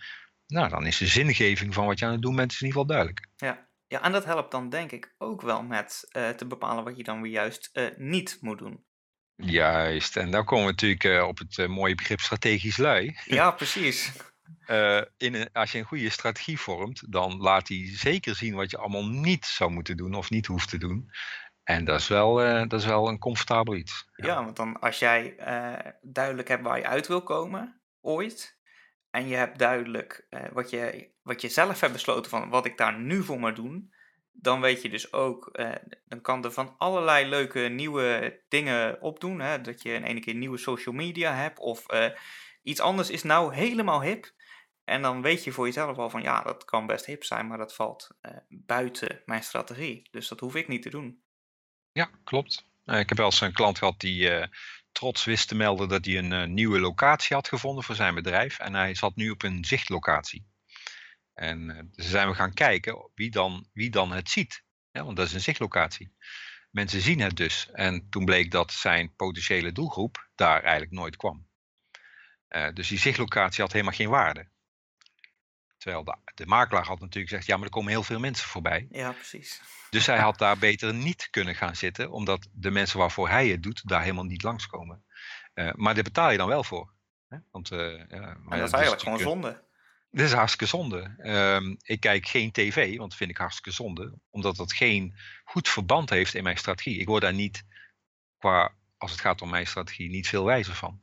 [0.48, 2.86] nou, dan is de zingeving van wat je aan het doen bent in ieder geval
[2.86, 3.28] duidelijk.
[3.36, 6.98] Ja, ja en dat helpt dan denk ik ook wel met uh, te bepalen wat
[6.98, 8.86] je dan weer juist niet moet doen.
[9.36, 13.18] Juist, en dan komen we natuurlijk op het mooie begrip strategisch lui.
[13.26, 14.12] Ja, precies.
[15.18, 18.78] in een, als je een goede strategie vormt, dan laat hij zeker zien wat je
[18.78, 21.12] allemaal niet zou moeten doen of niet hoeft te doen.
[21.64, 24.10] En dat is wel, uh, dat is wel een comfortabel iets.
[24.16, 28.60] Ja, ja want dan als jij uh, duidelijk hebt waar je uit wil komen, ooit,
[29.10, 32.78] en je hebt duidelijk uh, wat, je, wat je zelf hebt besloten van wat ik
[32.78, 33.94] daar nu voor moet doen,
[34.32, 35.60] dan weet je dus ook,
[36.06, 39.40] dan kan er van allerlei leuke nieuwe dingen opdoen.
[39.40, 39.62] Hè?
[39.62, 41.86] Dat je in ene keer nieuwe social media hebt of
[42.64, 44.32] iets anders is nou helemaal hip.
[44.84, 47.58] En dan weet je voor jezelf al van ja, dat kan best hip zijn, maar
[47.58, 48.18] dat valt
[48.50, 50.08] buiten mijn strategie.
[50.12, 51.24] Dus dat hoef ik niet te doen.
[51.94, 52.66] Ja, klopt.
[52.86, 54.46] Uh, ik heb wel eens een klant gehad die uh,
[54.92, 58.60] trots wist te melden dat hij een uh, nieuwe locatie had gevonden voor zijn bedrijf.
[58.60, 60.46] En hij zat nu op een zichtlocatie.
[61.34, 64.64] En dus zijn we gaan kijken wie dan, wie dan het ziet.
[64.92, 66.16] Want dat is een zichtlocatie.
[66.72, 67.70] Mensen zien het dus.
[67.72, 71.48] En toen bleek dat zijn potentiële doelgroep daar eigenlijk nooit kwam.
[72.74, 74.52] dus die zichtlocatie had helemaal geen waarde.
[75.84, 78.88] Terwijl de, de makelaar had natuurlijk gezegd, ja, maar er komen heel veel mensen voorbij.
[78.92, 79.62] Ja, precies.
[79.90, 83.64] Dus hij had daar beter niet kunnen gaan zitten, omdat de mensen waarvoor hij het
[83.64, 85.04] doet, daar helemaal niet langskomen.
[85.54, 86.94] Uh, maar daar betaal je dan wel voor.
[87.28, 87.38] Hè?
[87.52, 89.64] Want, uh, ja, maar dat is eigenlijk gewoon zonde.
[90.12, 91.16] Dat is hartstikke zonde.
[91.18, 94.20] Um, ik kijk geen tv, want dat vind ik hartstikke zonde.
[94.30, 97.00] Omdat dat geen goed verband heeft in mijn strategie.
[97.00, 97.64] Ik word daar niet,
[98.38, 101.02] qua, als het gaat om mijn strategie, niet veel wijzer van.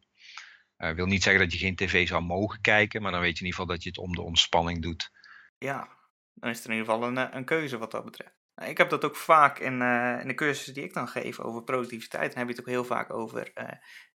[0.80, 3.44] Uh, wil niet zeggen dat je geen tv zou mogen kijken, maar dan weet je
[3.44, 5.10] in ieder geval dat je het om de ontspanning doet.
[5.58, 5.88] Ja,
[6.34, 8.38] dan is er in ieder geval een, een keuze wat dat betreft.
[8.54, 11.62] Ik heb dat ook vaak in, uh, in de cursussen die ik dan geef over
[11.62, 12.28] productiviteit.
[12.28, 13.52] Dan heb je het ook heel vaak over.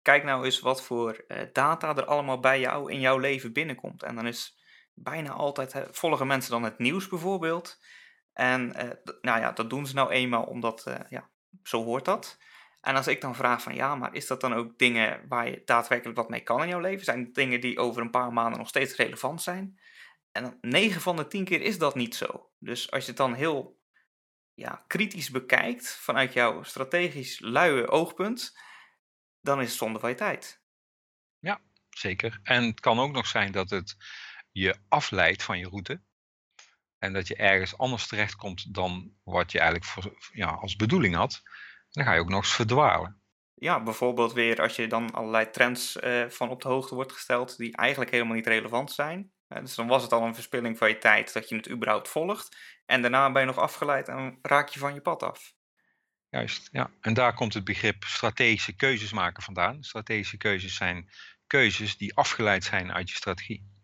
[0.01, 4.03] Kijk nou eens wat voor data er allemaal bij jou in jouw leven binnenkomt.
[4.03, 4.57] En dan is
[4.93, 5.87] bijna altijd.
[5.91, 7.79] volgen mensen dan het nieuws bijvoorbeeld.
[8.33, 8.67] En
[9.21, 10.95] nou ja, dat doen ze nou eenmaal omdat.
[11.09, 11.29] ja,
[11.63, 12.37] zo hoort dat.
[12.85, 15.61] En als ik dan vraag van ja, maar is dat dan ook dingen waar je
[15.65, 17.05] daadwerkelijk wat mee kan in jouw leven?
[17.05, 19.79] Zijn het dingen die over een paar maanden nog steeds relevant zijn?
[20.31, 22.51] En 9 van de 10 keer is dat niet zo.
[22.59, 23.81] Dus als je het dan heel
[24.53, 28.57] ja, kritisch bekijkt vanuit jouw strategisch luie oogpunt,
[29.41, 30.61] dan is het zonde van je tijd.
[31.39, 32.39] Ja, zeker.
[32.43, 33.95] En het kan ook nog zijn dat het
[34.51, 36.01] je afleidt van je route.
[36.97, 41.43] En dat je ergens anders terechtkomt dan wat je eigenlijk voor, ja, als bedoeling had.
[41.95, 43.21] Dan ga je ook nog eens verdwalen.
[43.53, 47.57] Ja, bijvoorbeeld weer als je dan allerlei trends uh, van op de hoogte wordt gesteld
[47.57, 49.31] die eigenlijk helemaal niet relevant zijn.
[49.49, 52.07] Uh, dus dan was het al een verspilling van je tijd dat je het überhaupt
[52.07, 52.57] volgt.
[52.85, 55.53] En daarna ben je nog afgeleid en raak je van je pad af.
[56.29, 56.91] Juist, ja.
[57.01, 59.83] En daar komt het begrip strategische keuzes maken vandaan.
[59.83, 61.09] Strategische keuzes zijn
[61.47, 63.74] keuzes die afgeleid zijn uit je strategie.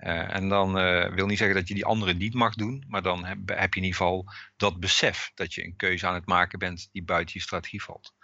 [0.00, 3.02] Uh, en dan uh, wil niet zeggen dat je die andere niet mag doen, maar
[3.02, 6.26] dan heb, heb, je in ieder geval dat besef dat je een keuze aan het
[6.26, 8.14] maken bent die buiten je strategie valt.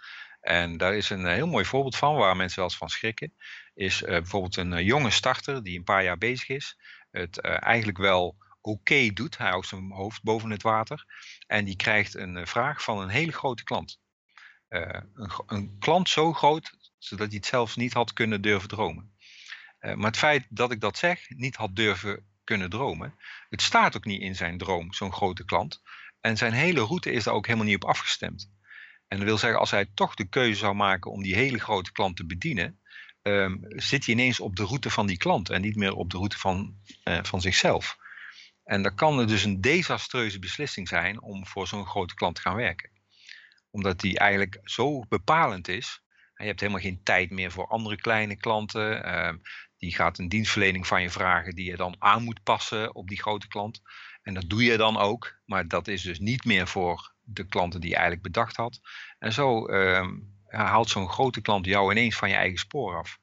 [0.41, 3.33] En daar is een heel mooi voorbeeld van waar mensen wel eens van schrikken.
[3.73, 6.77] Is uh, bijvoorbeeld een jonge starter die een paar jaar bezig is.
[7.11, 8.37] Het eigenlijk wel
[8.67, 9.37] oké doet.
[9.37, 11.05] Hij houdt zijn hoofd boven het water.
[11.47, 13.99] En die krijgt een eh, vraag van een hele grote klant.
[14.67, 19.15] Een, een, klant zo groot, zodat hij het zelfs niet had kunnen durven dromen.
[19.79, 23.15] Uh, maar het feit dat ik dat zeg, niet had durven kunnen dromen,
[23.49, 25.81] het staat ook niet in zijn droom, zo'n grote klant.
[26.21, 28.51] En zijn hele route is daar ook helemaal niet op afgestemd.
[29.07, 31.91] En dat wil zeggen, als hij toch de keuze zou maken om die hele grote
[31.91, 32.79] klant te bedienen,
[33.21, 36.17] um, zit hij ineens op de route van die klant en niet meer op de
[36.17, 37.97] route van, uh, van zichzelf.
[38.63, 42.41] En dat kan er dus een desastreuze beslissing zijn om voor zo'n grote klant te
[42.41, 42.89] gaan werken.
[43.69, 46.01] Omdat die eigenlijk zo bepalend is.
[46.33, 49.05] En je hebt helemaal geen tijd meer voor andere kleine klanten.
[49.05, 49.33] Uh,
[49.77, 53.21] die gaat een dienstverlening van je vragen die je dan aan moet passen op die
[53.21, 53.81] grote klant.
[54.21, 55.39] En dat doe je dan ook.
[55.45, 58.79] Maar dat is dus niet meer voor de klanten die je eigenlijk bedacht had.
[59.19, 60.07] En zo uh,
[60.47, 63.19] haalt zo'n grote klant jou ineens van je eigen spoor af.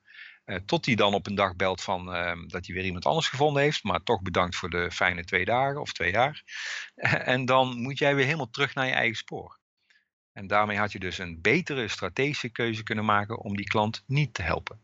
[0.47, 3.29] Uh, tot hij dan op een dag belt van uh, dat hij weer iemand anders
[3.29, 6.43] gevonden heeft, maar toch bedankt voor de fijne twee dagen of twee jaar.
[7.35, 9.59] en dan moet jij weer helemaal terug naar je eigen spoor.
[10.33, 14.35] En daarmee had je dus een betere strategische keuze kunnen maken om die klant niet
[14.35, 14.81] te helpen.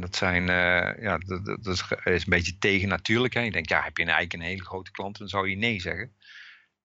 [0.00, 3.34] Dat, zijn, uh, ja, dat, dat, is, een beetje tegen natuurlijk.
[3.34, 3.40] Hè.
[3.40, 6.16] Je denkt, ja, heb je eigenlijk een hele grote klant, dan zou je nee zeggen.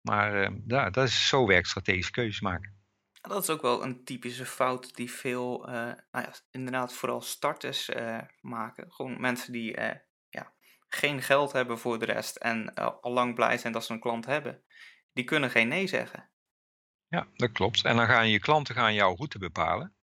[0.01, 2.77] Maar ja, dat is zo werkt strategische keuzes maken.
[3.29, 7.88] Dat is ook wel een typische fout die veel, eh, nou ja, inderdaad vooral starters
[7.88, 8.92] eh, maken.
[8.92, 10.53] Gewoon mensen die eh, ja,
[10.88, 14.01] geen geld hebben voor de rest en eh, al lang blij zijn dat ze een
[14.01, 14.62] klant hebben.
[15.12, 16.31] Die kunnen geen nee zeggen.
[17.09, 17.85] Ja, dat klopt.
[17.85, 19.96] En dan gaan je klanten gaan jouw route bepalen.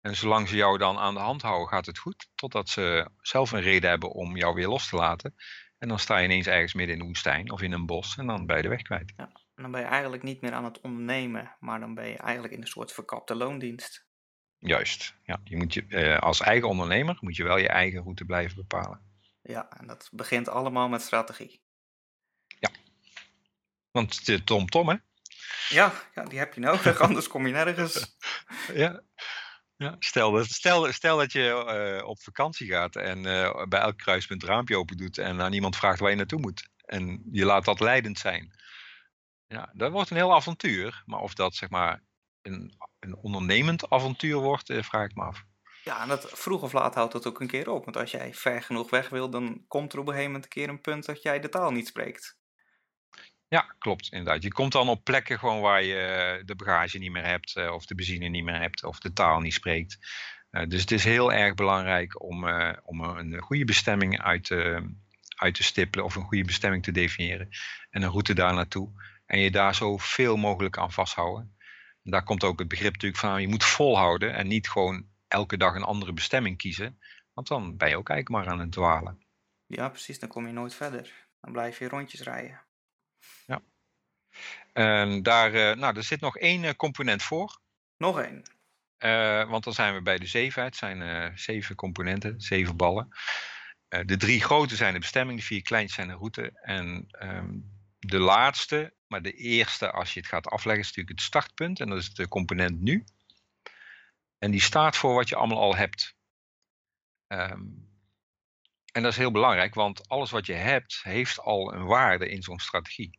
[0.00, 2.28] En zolang ze jou dan aan de hand houden, gaat het goed.
[2.34, 5.34] Totdat ze zelf een reden hebben om jou weer los te laten.
[5.78, 8.26] En dan sta je ineens ergens midden in de woestijn of in een bos en
[8.26, 9.12] dan ben je de weg kwijt.
[9.16, 12.54] En dan ben je eigenlijk niet meer aan het ondernemen, maar dan ben je eigenlijk
[12.54, 14.06] in een soort verkapte loondienst.
[14.58, 15.14] Juist.
[15.22, 18.56] Ja, je moet je, eh, als eigen ondernemer moet je wel je eigen route blijven
[18.56, 19.00] bepalen.
[19.42, 21.62] Ja, en dat begint allemaal met strategie.
[23.90, 24.96] Want de Tom Tom, hè?
[25.68, 28.16] Ja, ja die heb je nodig, anders kom je nergens.
[28.72, 29.02] Ja.
[29.78, 33.98] Ja, stel, dat, stel, stel dat je eh, op vakantie gaat en eh, bij elk
[33.98, 36.68] kruispunt het raampje open doet en aan iemand vraagt waar je naartoe moet.
[36.84, 38.52] En je laat dat leidend zijn.
[39.46, 41.02] Ja, dat wordt een heel avontuur.
[41.06, 42.02] Maar of dat zeg maar
[42.42, 45.44] een, een ondernemend avontuur wordt, eh, vraag ik me af.
[45.84, 47.84] Ja, en dat, vroeg of laat houdt dat ook een keer op.
[47.84, 50.62] Want als jij ver genoeg weg wil, dan komt er op een gegeven moment een
[50.62, 52.38] keer een punt dat jij de taal niet spreekt.
[53.48, 54.42] Ja, klopt inderdaad.
[54.42, 57.86] Je komt dan op plekken gewoon waar je de bagage niet meer hebt, eh, of
[57.86, 59.98] de benzine niet meer hebt, of de taal niet spreekt.
[60.50, 64.90] Eh, dus het is heel erg belangrijk om, eh, om een goede bestemming uit te,
[65.36, 67.48] uit te stippelen, of een goede bestemming te definiëren.
[67.90, 69.02] En een route daar naartoe.
[69.26, 71.56] En je daar zoveel mogelijk aan vasthouden.
[72.04, 75.56] En daar komt ook het begrip natuurlijk van, je moet volhouden en niet gewoon elke
[75.56, 76.98] dag een andere bestemming kiezen.
[77.32, 79.22] Want dan ben je ook eigenlijk maar aan het dwalen.
[79.66, 80.18] Ja, precies.
[80.18, 81.28] Dan kom je nooit verder.
[81.40, 82.66] Dan blijf je rondjes rijden.
[84.72, 87.60] En daar, eh, nou, er zit nog één eh, component voor.
[87.96, 88.42] Nog één.
[88.98, 90.62] Eh, want dan zijn we bij de zeven.
[90.62, 93.08] Het zijn zeven componenten, zeven ballen.
[93.88, 96.50] De drie grote zijn de bestemming, de vier kleintjes zijn de route.
[96.62, 97.58] En ehm,
[97.98, 101.80] de laatste, maar de eerste als je het gaat afleggen, is natuurlijk het startpunt.
[101.80, 103.04] En dat is de component nu.
[104.38, 106.16] En die staat voor wat je allemaal al hebt.
[107.26, 107.64] Ehm,
[108.92, 112.42] en dat is heel belangrijk, want alles wat je hebt, heeft al een waarde in
[112.42, 113.17] zo'n strategie.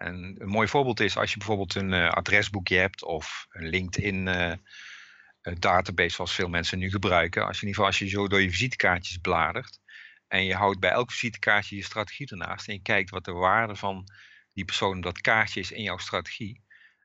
[0.00, 4.28] En een mooi voorbeeld is als je bijvoorbeeld een eh, adresboekje hebt of een LinkedIn
[4.28, 4.58] eh, eh,
[5.58, 7.46] database zoals veel mensen nu gebruiken.
[7.46, 9.80] Als je in ieder geval als je zo door je visitekaartjes bladert
[10.28, 13.76] en je houdt bij elk visitekaartje je strategie ernaast en je kijkt wat de waarde
[13.76, 14.04] van
[14.52, 16.62] die persoon dat kaartje is in jouw strategie,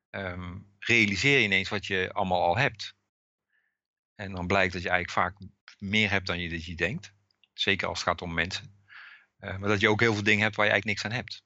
[0.09, 2.95] ehm, realiseer je ineens wat je allemaal al hebt.
[4.15, 7.13] En dan blijkt dat je eigenlijk vaak meer hebt dan je, dat je denkt.
[7.53, 8.73] Zeker als het gaat om mensen.
[9.37, 11.43] maar dat je ook heel veel dingen hebt waar je eigenlijk niks aan hebt.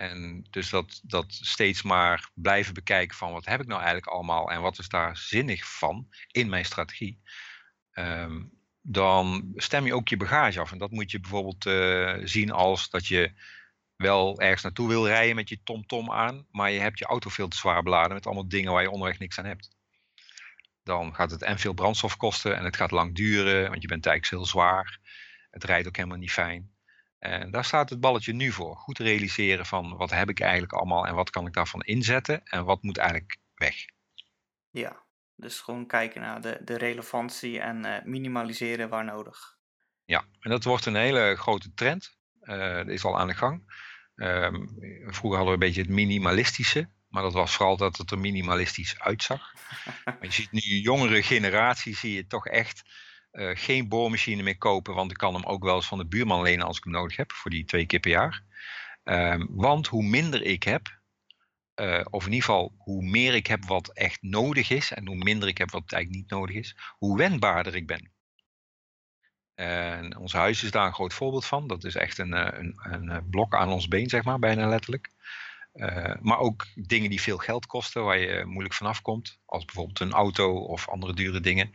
[0.00, 4.50] En dus dat, dat steeds maar blijven bekijken van wat heb ik nou eigenlijk allemaal
[4.50, 7.20] en wat is daar zinnig van in mijn strategie.
[7.90, 8.42] Ehm,
[8.80, 10.72] dan stem je ook je bagage af.
[10.72, 13.32] En dat moet je bijvoorbeeld uh, zien als dat je
[13.96, 17.30] wel ergens naartoe wil rijden met je TomTom -tom aan, maar je hebt je auto
[17.30, 19.70] veel te zwaar beladen met allemaal dingen waar je onderweg niks aan hebt.
[20.82, 24.06] Dan gaat het en veel brandstof kosten en het gaat lang duren, want je bent
[24.06, 24.98] eigenlijk heel zwaar.
[25.50, 26.70] Het rijdt ook helemaal niet fijn.
[27.20, 28.76] En daar staat het balletje nu voor.
[28.76, 32.64] Goed realiseren van wat heb ik eigenlijk allemaal en wat kan ik daarvan inzetten en
[32.64, 33.74] wat moet eigenlijk weg.
[34.70, 35.02] Ja,
[35.36, 39.58] dus gewoon kijken naar de, de relevantie en uh, minimaliseren waar nodig.
[40.04, 42.18] Ja, en dat wordt een hele grote trend.
[42.42, 43.72] Uh, dat is al aan de gang.
[44.14, 48.18] Um, vroeger hadden we een beetje het minimalistische, maar dat was vooral dat het er
[48.18, 49.52] minimalistisch uitzag.
[50.04, 52.82] maar je ziet nu jongere generatie, zie je toch echt
[53.32, 56.42] uh, geen boormachine meer kopen, want ik kan hem ook wel eens van de buurman
[56.42, 58.44] lenen als ik hem nodig heb, voor die twee keer per jaar.
[59.04, 61.00] Um, want hoe minder ik heb,
[61.74, 65.16] uh, of in ieder geval hoe meer ik heb wat echt nodig is, en hoe
[65.16, 68.12] minder ik heb wat eigenlijk niet nodig is, hoe wendbaarder ik ben.
[69.54, 71.66] En ons huis is daar een groot voorbeeld van.
[71.66, 75.10] Dat is echt een, eh, een, een blok aan ons been, zeg maar, bijna letterlijk.
[76.20, 80.12] Maar ook dingen die veel geld kosten, waar je moeilijk vanaf komt, als bijvoorbeeld een
[80.12, 81.70] auto of andere dure dingen,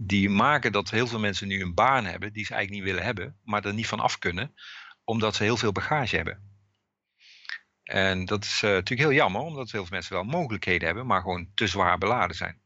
[0.00, 3.06] die maken dat heel veel mensen nu een baan hebben die ze eigenlijk niet willen
[3.06, 4.54] hebben, maar er niet van af kunnen,
[5.04, 6.56] omdat ze heel veel bagage hebben.
[7.82, 11.20] En dat is uh, natuurlijk heel jammer, omdat heel veel mensen wel mogelijkheden hebben, maar
[11.20, 12.62] gewoon te zwaar beladen zijn.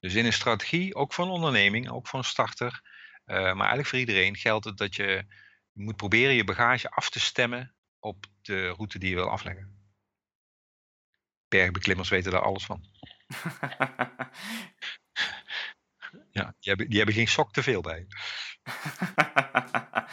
[0.00, 2.80] Dus in een strategie, ook een onderneming, ook een starter,
[3.26, 5.26] uh, maar eigenlijk voor iedereen geldt het dat je
[5.72, 9.82] moet proberen je bagage af te stemmen op de route die je wil afleggen
[11.52, 12.84] bergbeklimmers weten daar alles van.
[16.30, 18.06] ja, die hebben, die hebben geen sok te veel bij.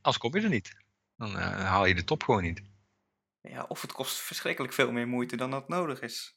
[0.00, 0.84] Als kom je er niet.
[1.16, 2.62] Dan uh, haal je de top gewoon niet.
[3.40, 6.34] Ja, of het kost verschrikkelijk veel meer moeite dan dat nodig is.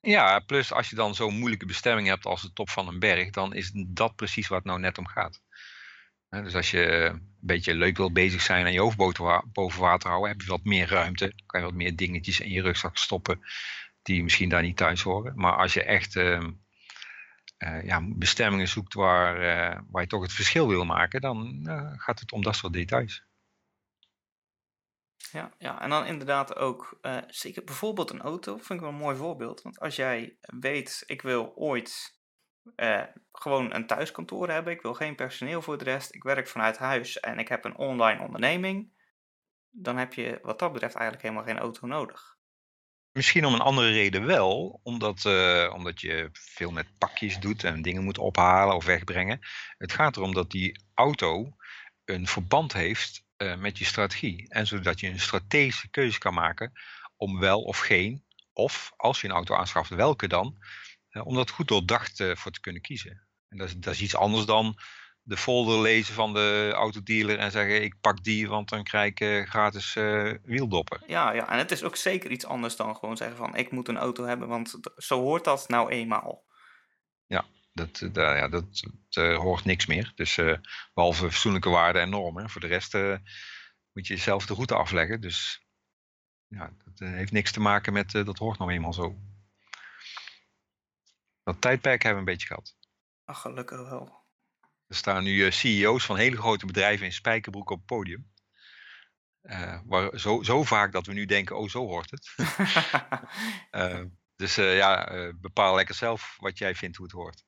[0.00, 3.30] Ja, plus als je dan zo'n moeilijke bestemming hebt als de top van een berg,
[3.30, 5.42] dan is dat precies waar het nou net om gaat.
[6.28, 8.96] Dus als je een beetje leuk wil bezig zijn en je hoofd
[9.52, 11.32] boven water houden, heb je wat meer ruimte.
[11.46, 13.40] kan je wat meer dingetjes in je rugzak stoppen.
[14.02, 15.32] die misschien daar niet thuis horen.
[15.36, 16.50] Maar als je echt ehm,
[17.58, 21.92] eh, ja, bestemmingen zoekt waar, eh, waar je toch het verschil wil maken, dan eh,
[21.96, 23.26] gaat het om dat soort details.
[25.32, 29.16] Ja, ja, en dan inderdaad ook, zeker bijvoorbeeld een auto, vind ik wel een mooi
[29.16, 29.62] voorbeeld.
[29.62, 32.20] Want als jij weet, ik wil ooit
[33.32, 37.20] gewoon een thuiskantoor hebben, ik wil geen personeel voor de rest, ik werk vanuit huis
[37.20, 38.92] en ik heb een online onderneming,
[39.70, 42.37] dan heb je wat dat betreft eigenlijk helemaal geen auto nodig.
[43.18, 47.82] Misschien om een andere reden wel, omdat, uh, omdat je veel met pakjes doet en
[47.82, 49.38] dingen moet ophalen of wegbrengen.
[49.78, 51.56] Het gaat erom dat die auto
[52.04, 54.48] een verband heeft uh, met je strategie.
[54.48, 56.72] En zodat je een strategische keuze kan maken
[57.16, 60.56] om wel of geen, of als je een auto aanschaft, welke dan,
[61.10, 63.26] uh, om dat goed doordacht voor te kunnen kiezen.
[63.48, 64.78] En dat is, dat is iets anders dan
[65.28, 69.20] de folder lezen van de autodealer en zeggen ik pak die, want dan krijg ik
[69.20, 71.02] uh, gratis uh, wieldoppen.
[71.06, 73.88] Ja, ja, en het is ook zeker iets anders dan gewoon zeggen van ik moet
[73.88, 76.44] een auto hebben, want zo hoort dat nou eenmaal.
[77.26, 78.64] Ja, dat, uh, ja, dat,
[79.08, 80.12] dat hoort niks meer.
[80.14, 80.40] Dus
[80.94, 82.50] behalve fatsoenlijke waarden en normen.
[82.50, 82.94] Voor de rest
[83.92, 85.20] moet je zelf de route afleggen.
[85.20, 85.66] Dus
[86.46, 89.16] ja, dat heeft niks te maken met dat hoort nou eenmaal zo.
[91.42, 92.76] Dat tijdperk hebben we een beetje gehad.
[93.24, 94.17] Ach, gelukkig wel.
[94.88, 98.32] Er staan nu uh, CEO's van hele grote bedrijven in spijkerbroek op het podium.
[99.42, 102.34] Uh, waar, zo, zo, vaak dat we nu denken, oh zo hoort het.
[103.70, 104.04] uh,
[104.42, 107.44] dus ja, bepaal lekker zelf wat jij vindt hoe het hoort.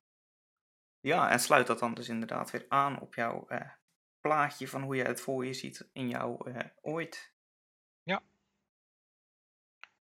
[0.99, 3.47] Ja, en sluit dat dan dus inderdaad weer aan op jouw
[4.19, 6.37] plaatje van hoe je het voor je ziet in jouw
[6.81, 7.33] ooit.
[8.03, 8.21] Ja.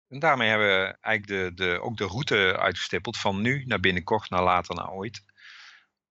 [0.08, 4.30] En daarmee hebben we eigenlijk de, de, ook de route uitgestippeld van nu naar binnenkort,
[4.30, 5.24] naar later, naar ooit.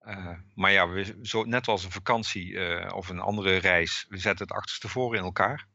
[0.08, 4.18] Uh, maar ja, we, zo, net als een vakantie uh, of een andere reis, we
[4.18, 5.68] zetten het achterstevoren in elkaar.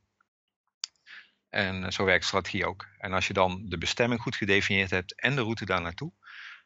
[1.48, 2.86] En uh, zo werkt strategie ook.
[2.98, 6.12] En als je dan de bestemming goed gedefinieerd hebt en de route daar naartoe,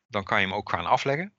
[0.07, 1.35] dan kan je hem ook gaan afleggen.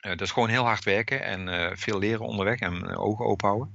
[0.00, 3.74] dat is gewoon heel hard werken en veel leren onderweg en ogen open houden.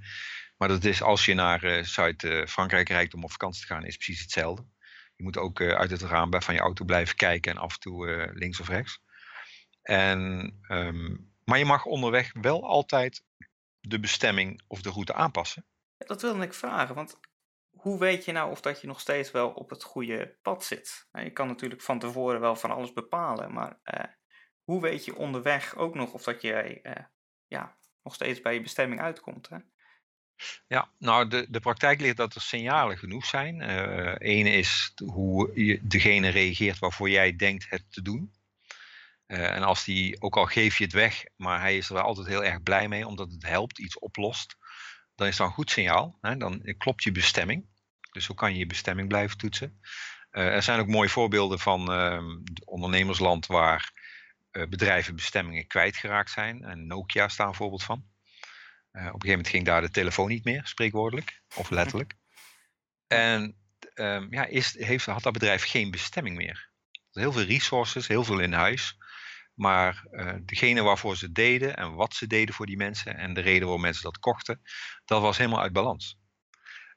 [0.58, 4.22] Maar dat is als je naar Zuid-Frankrijk rijdt om op vakantie te gaan, is precies
[4.22, 4.66] hetzelfde.
[5.16, 8.30] Je moet ook uit het raam van je auto blijven kijken en af en toe
[8.34, 9.02] links of rechts.
[9.82, 13.24] En um, maar je mag onderweg wel altijd
[13.80, 15.66] de bestemming of de route aanpassen.
[15.97, 17.20] Dat wilde ik vragen, want
[17.70, 21.08] hoe weet je nou of dat je nog steeds wel op het goede pad zit?
[21.12, 24.04] Nou, je kan natuurlijk van tevoren wel van alles bepalen, maar uh,
[24.64, 26.91] hoe weet je onderweg ook nog of dat je uh,
[27.47, 29.49] ja, nog steeds bij je bestemming uitkomt?
[29.49, 29.58] Hè?
[30.68, 33.62] Ja, nou de, de praktijk leert dat er signalen genoeg zijn.
[34.28, 38.34] Eén uh, is hoe je, degene reageert waarvoor jij denkt het te doen.
[39.32, 42.03] Uh, en als die, ook al geef je het weg, maar hij is er wel
[42.03, 44.55] altijd heel erg blij mee, omdat het helpt, iets oplost,
[45.15, 46.17] dan is dat een goed signaal.
[46.21, 46.38] Hè?
[46.38, 47.65] Dan klopt je bestemming.
[48.11, 49.79] Dus hoe kan je je bestemming blijven toetsen?
[50.32, 52.23] Uh, er zijn ook mooie voorbeelden van uh,
[52.65, 53.91] ondernemersland waar
[54.51, 56.63] uh, bedrijven bestemmingen kwijtgeraakt zijn.
[56.63, 57.97] En Nokia staat een voorbeeld van.
[57.97, 58.05] op
[58.93, 62.13] een gegeven moment ging daar de telefoon niet meer, spreekwoordelijk of letterlijk.
[63.07, 63.55] En
[63.93, 66.69] ehm, ja, is, heeft, had dat bedrijf geen bestemming meer.
[67.11, 68.97] Heel veel resources, heel veel in huis.
[69.54, 73.41] Maar uh, degene waarvoor ze deden en wat ze deden voor die mensen en de
[73.41, 74.62] reden waarom mensen dat kochten,
[75.06, 76.20] dat was helemaal uit balans.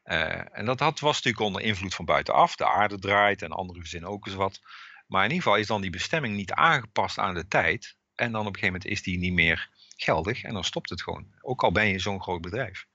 [0.05, 2.57] Uh, en dat had, was natuurlijk onder invloed van buitenaf.
[2.57, 4.61] De aarde draait en andere gezinnen ook eens wat.
[5.07, 7.97] Maar in ieder geval is dan die bestemming niet aangepast aan de tijd.
[8.15, 11.03] En dan op een gegeven moment is die niet meer geldig en dan stopt het
[11.03, 11.27] gewoon.
[11.41, 12.87] Ook al ben je zo'n groot bedrijf.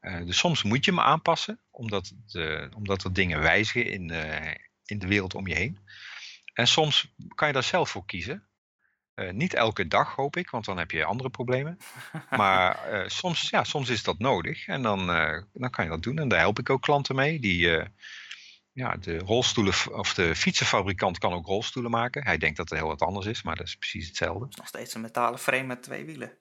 [0.00, 2.12] Uh, dus soms moet je hem aanpassen, omdat,
[2.74, 4.10] omdat er dingen wijzigen in,
[4.84, 5.78] in de wereld om je heen.
[6.54, 8.46] En soms kan je daar zelf voor kiezen.
[9.22, 11.78] Uh, niet elke dag hoop ik, want dan heb je andere problemen.
[12.30, 16.02] Maar uh, soms, ja, soms is dat nodig en dan, uh, dan kan je dat
[16.02, 16.18] doen.
[16.18, 17.40] En daar help ik ook klanten mee.
[17.40, 17.68] Die,
[18.72, 22.24] ja, de rolstoelen of de fietsenfabrikant kan ook rolstoelen maken.
[22.24, 24.46] Hij denkt dat het heel wat anders is, maar dat is precies hetzelfde.
[24.56, 26.38] Nog steeds een metalen frame met twee wielen.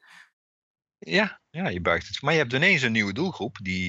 [0.98, 2.22] Ja, ja je buigt het.
[2.22, 3.88] Maar je hebt ineens een nieuwe doelgroep die,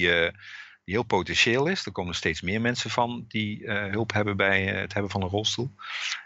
[0.83, 1.85] die heel potentieel is.
[1.85, 5.71] Er komen steeds meer mensen van die hulp hebben bij het hebben van een rolstoel.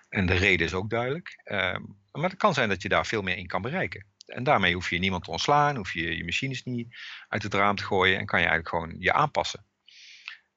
[0.10, 1.41] En de reden is ook duidelijk.
[1.43, 1.82] Ehm,
[2.12, 4.05] maar het kan zijn dat je daar veel meer in kan bereiken.
[4.26, 6.95] En daarmee hoef je niemand te ontslaan, hoef je je machines niet
[7.28, 9.66] uit het raam te gooien en kan je eigenlijk gewoon je aanpassen.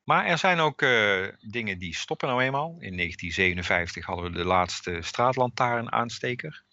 [0.04, 2.68] Maar er zijn ook uh, dingen die stoppen nou eenmaal.
[2.68, 6.64] In 1957 hadden we de laatste straatlantaarn-aansteker.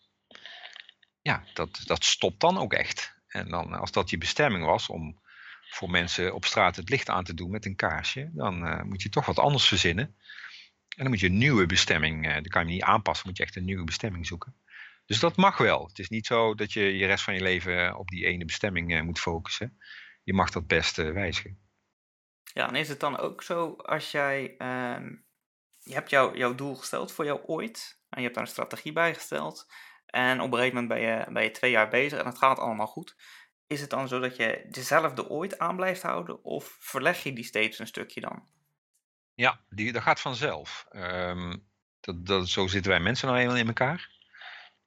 [1.22, 3.16] Ja, dat, dat stopt dan ook echt.
[3.28, 5.20] En dan, als dat je bestemming was om
[5.70, 9.02] voor mensen op straat het licht aan te doen met een kaarsje, dan uh, moet
[9.02, 10.16] je toch wat anders verzinnen.
[10.98, 13.44] En dan moet je een nieuwe bestemming, uh, dan kan je niet aanpassen, moet je
[13.44, 14.56] echt een nieuwe bestemming zoeken.
[15.06, 15.88] Dus dat mag wel.
[15.88, 18.94] Het is niet zo dat je je rest van je leven op die ene bestemming
[18.94, 19.78] uh, moet focussen.
[20.24, 21.60] Je mag dat best wijzigen.
[22.54, 25.26] Ja, en is het dan ook zo als jij, um,
[25.80, 28.02] je hebt jou, jouw doel gesteld voor jou ooit.
[28.10, 29.66] En je hebt daar een strategie bij gesteld.
[30.06, 32.60] En op een gegeven moment ben je, ben je twee jaar bezig en het gaat
[32.60, 33.16] allemaal goed.
[33.68, 36.44] Is het dan zo dat je dezelfde ooit aan blijft houden?
[36.44, 38.48] Of verleg je die steeds een stukje dan?
[39.38, 40.86] Ja, die, dat gaat vanzelf.
[40.90, 41.56] Ehm,
[42.00, 44.10] dat, dat, zo zitten wij mensen nou eenmaal in elkaar.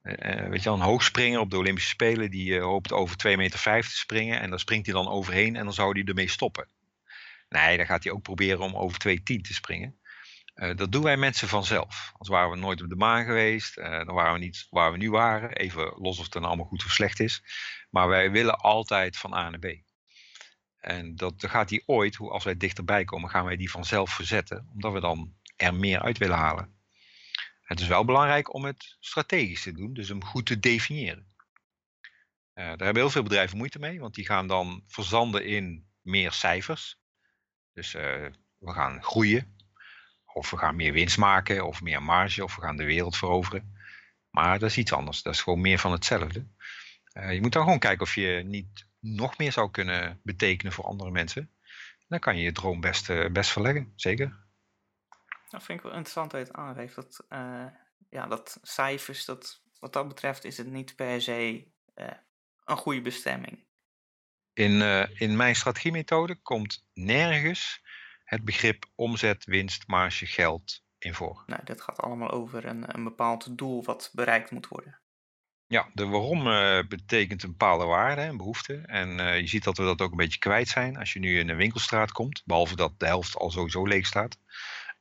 [0.03, 3.81] Uh, weet je een hoogspringer op de Olympische Spelen, die uh, hoopt over 2,5 meter
[3.81, 4.39] te springen.
[4.39, 6.67] En daar springt hij dan overheen en dan zou hij ermee stoppen.
[7.49, 9.99] Nee, dan gaat hij ook proberen om over 2,10 te springen.
[10.53, 12.11] Dat doen wij mensen vanzelf.
[12.17, 15.09] Als waren we nooit op de maan geweest, dan waren we niet waar we nu
[15.09, 15.51] waren.
[15.51, 17.43] Even los of het dan allemaal goed of slecht is.
[17.89, 19.90] Maar wij willen altijd van A naar B.
[20.81, 24.69] En dat, gaat die ooit, als wij dichterbij komen, gaan wij die vanzelf verzetten.
[24.73, 26.75] Omdat we dan er meer uit willen halen.
[27.61, 31.33] Het is wel belangrijk om het strategisch te doen, dus hem goed te definiëren.
[32.53, 36.31] Uh, daar hebben heel veel bedrijven moeite mee, want die gaan dan verzanden in meer
[36.31, 36.99] cijfers.
[37.73, 38.01] Dus uh,
[38.57, 39.55] we gaan groeien,
[40.25, 43.75] of we gaan meer winst maken, of meer marge, of we gaan de wereld veroveren.
[44.29, 46.47] Maar dat is iets anders, dat is gewoon meer van hetzelfde.
[47.13, 50.85] Uh, je moet dan gewoon kijken of je niet nog meer zou kunnen betekenen voor
[50.85, 51.51] andere mensen.
[52.07, 54.49] Dan kan je je droom best, best verleggen, zeker.
[55.49, 56.95] Dat vind ik wel interessant dat je het aangeeft.
[56.95, 57.65] Dat, uh,
[58.09, 62.07] ja, dat cijfers, dat, wat dat betreft is het niet per se uh,
[62.65, 63.65] een goede bestemming.
[64.53, 67.81] In, uh, in mijn strategiemethode komt nergens
[68.23, 71.43] het begrip omzet, winst, marge, geld in voor.
[71.45, 75.00] Nee, dat gaat allemaal over een, een bepaald doel wat bereikt moet worden.
[75.71, 78.73] Ja, de waarom uh, betekent een bepaalde waarde, een behoefte.
[78.85, 81.39] En uh, je ziet dat we dat ook een beetje kwijt zijn als je nu
[81.39, 82.41] in een winkelstraat komt.
[82.45, 84.37] Behalve dat de helft al sowieso leeg staat.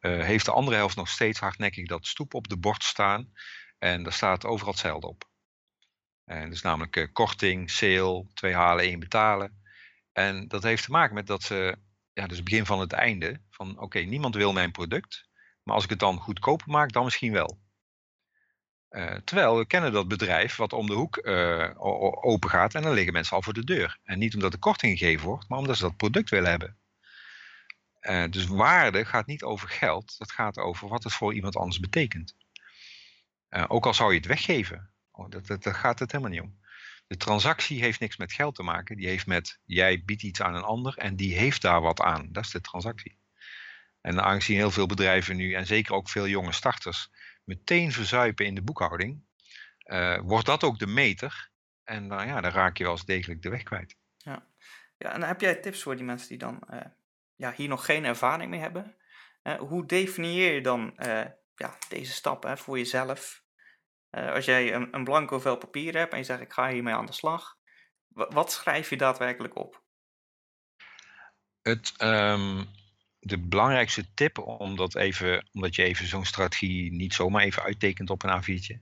[0.01, 3.33] Uh, heeft de andere helft nog steeds hardnekkig dat stoep op de bord staan.
[3.79, 5.29] En daar staat overal hetzelfde op.
[6.25, 9.63] En dat is namelijk korting, sale, twee halen, één betalen.
[10.13, 11.79] En dat heeft te maken met dat ze,
[12.13, 15.29] ja, dus het begin van het einde, van oké, niemand wil mijn product,
[15.63, 17.59] maar als ik het dan goedkoper maak, dan misschien wel.
[18.91, 21.27] Uh, terwijl we kennen dat bedrijf wat om de hoek
[22.25, 23.99] open gaat en dan liggen mensen al voor de deur.
[24.05, 26.79] En niet omdat de korting gegeven wordt, maar omdat ze dat product willen hebben.
[28.01, 31.81] Uh, dus waarde gaat niet over geld, dat gaat over wat het voor iemand anders
[31.81, 32.37] betekent.
[33.69, 36.59] Ook al zou je het weggeven, oh, dat, dat, dat, gaat het helemaal niet om.
[37.07, 40.55] De transactie heeft niks met geld te maken, die heeft met jij biedt iets aan
[40.55, 42.29] een ander en die heeft daar wat aan.
[42.33, 43.19] Dat is de transactie.
[44.01, 47.11] En aangezien heel veel bedrijven nu, en zeker ook veel jonge starters,
[47.51, 49.23] meteen verzuipen in de boekhouding,
[49.85, 51.51] uh, wordt dat ook de meter.
[51.85, 53.97] En dan, ja, dan raak je wel eens degelijk de weg kwijt.
[54.17, 54.47] Ja,
[54.99, 56.61] ja en heb jij tips voor die mensen die dan
[57.37, 58.95] ja, hier nog geen ervaring mee hebben.
[59.43, 60.95] Uh, hoe definieer je dan
[61.55, 63.43] ja, deze stappen voor jezelf?
[64.11, 67.07] Als jij een, een blanco vel papier hebt en je zegt ik ga hiermee aan
[67.07, 67.59] de slag,
[68.09, 69.83] wat schrijf je daadwerkelijk op?
[71.63, 72.69] Het, um,
[73.21, 78.23] de belangrijkste tip, omdat, even, omdat je even zo'n strategie niet zomaar even uittekent op
[78.23, 78.79] een A4'tje.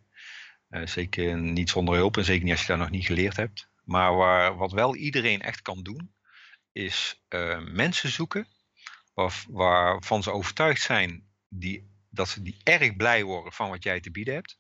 [0.84, 3.68] zeker niet zonder hulp en zeker niet als je daar nog niet geleerd hebt.
[3.84, 6.14] Maar waar, wat wel iedereen echt kan doen,
[6.72, 8.46] is uh, mensen zoeken
[9.14, 14.00] waar, waarvan ze overtuigd zijn die, dat ze die erg blij worden van wat jij
[14.00, 14.58] te bieden hebt.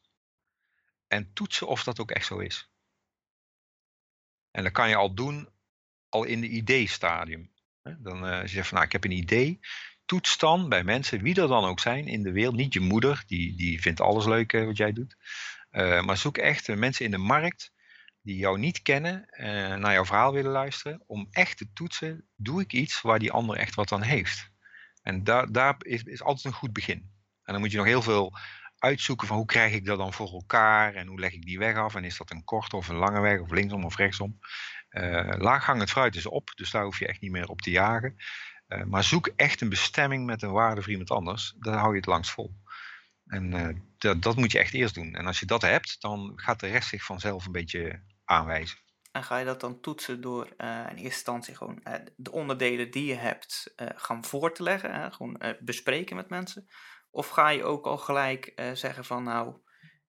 [1.06, 2.70] En toetsen of dat ook echt zo is.
[4.50, 5.48] En dat kan je al doen
[6.08, 7.52] al in de idee-stadium.
[7.98, 9.60] Dan uh, je van nou ik heb een idee,
[10.04, 13.22] toets dan bij mensen, wie er dan ook zijn in de wereld, niet je moeder,
[13.26, 15.16] die, die vindt alles leuk uh, wat jij doet.
[15.70, 17.72] Uh, maar zoek echt mensen in de markt
[18.22, 19.26] die jou niet kennen,
[19.80, 23.56] naar jouw verhaal willen luisteren, om echt te toetsen, doe ik iets waar die ander
[23.56, 24.50] echt wat aan heeft.
[25.02, 27.10] En daar, daar is, is altijd een goed begin.
[27.42, 28.38] En dan moet je nog heel veel
[28.78, 31.76] uitzoeken van hoe krijg ik dat dan voor elkaar en hoe leg ik die weg
[31.76, 34.38] af en is dat een korte of een lange weg of linksom of rechtsom.
[34.90, 38.16] Uh, laaghangend fruit is op, dus daar hoef je echt niet meer op te jagen.
[38.68, 41.96] Uh, maar zoek echt een bestemming met een waarde voor iemand anders, dan hou je
[41.96, 42.54] het langst vol.
[43.26, 43.68] En uh,
[43.98, 45.14] dat, dat moet je echt eerst doen.
[45.14, 48.78] En als je dat hebt, dan gaat de rest zich vanzelf een beetje aanwijzen.
[49.12, 51.82] En ga je dat dan toetsen door in eerste instantie gewoon
[52.16, 56.68] de onderdelen die je hebt gaan voor te leggen, gewoon bespreken met mensen?
[57.10, 59.56] Of ga je ook al gelijk zeggen van nou,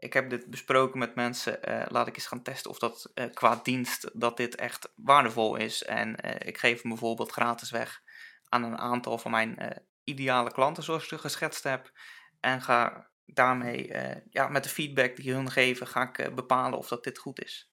[0.05, 4.09] ik heb dit besproken met mensen, laat ik eens gaan testen of dat qua dienst
[4.13, 5.83] dat dit echt waardevol is.
[5.83, 8.01] En ik geef hem bijvoorbeeld gratis weg
[8.49, 11.91] aan een aantal van mijn ideale klanten zoals ik geschetst heb.
[12.39, 13.91] En ga daarmee,
[14.29, 17.69] ja, met de feedback die hun geven, ga ik bepalen of dat dit goed is.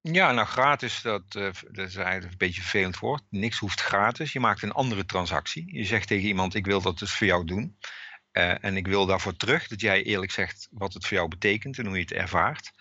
[0.00, 3.22] Ja, nou gratis, dat, dat is eigenlijk een beetje vervelend woord.
[3.30, 4.32] Niks hoeft gratis.
[4.32, 5.76] Je maakt een andere transactie.
[5.76, 7.78] Je zegt tegen iemand, ik wil dat dus voor jou doen.
[8.32, 11.78] Uh, en ik wil daarvoor terug dat jij eerlijk zegt wat het voor jou betekent
[11.78, 12.72] en hoe je het ervaart.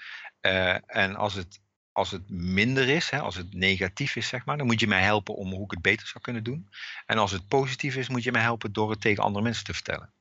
[0.42, 1.60] Uh, en als het,
[1.92, 5.02] als het minder is, hè, als het negatief is, zeg maar, dan moet je mij
[5.02, 6.70] helpen om hoe ik het beter zou kunnen doen.
[7.06, 9.74] En als het positief is, moet je mij helpen door het tegen andere mensen te
[9.74, 10.14] vertellen.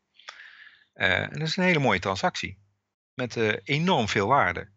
[0.93, 2.59] Eh, en dat is een hele mooie transactie.
[3.15, 4.69] Met eh, enorm veel waarde.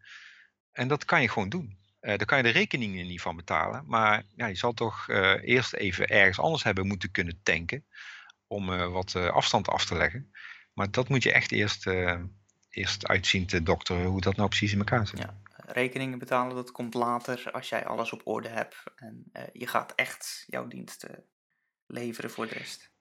[0.72, 1.78] En dat kan je gewoon doen.
[2.02, 3.84] Uh, daar kan je de rekeningen niet van betalen.
[3.88, 5.10] Maar ja, je zal toch
[5.42, 7.86] eerst even ergens anders hebben moeten kunnen tanken.
[8.52, 10.32] Om wat afstand af te leggen.
[10.74, 11.86] Maar dat moet je echt eerst,
[12.70, 15.20] eerst uitzien te dokteren hoe dat nou precies in elkaar zit.
[15.20, 18.84] Ja, rekeningen betalen, dat komt later als jij alles op orde hebt.
[18.96, 21.26] En je gaat echt jouw diensten
[21.86, 22.92] leveren voor de rest.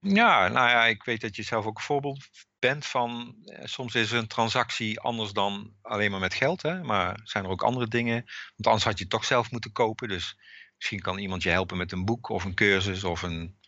[0.00, 3.36] Ja, nou ja, ik weet dat je zelf ook een voorbeeld bent van.
[3.44, 6.82] Eh, soms is een transactie anders dan alleen maar met geld, hè?
[6.82, 8.24] maar zijn er ook andere dingen.
[8.24, 10.08] Want anders had je het toch zelf moeten kopen.
[10.08, 10.38] Dus
[10.76, 13.58] misschien kan iemand je helpen met een boek of een cursus of een.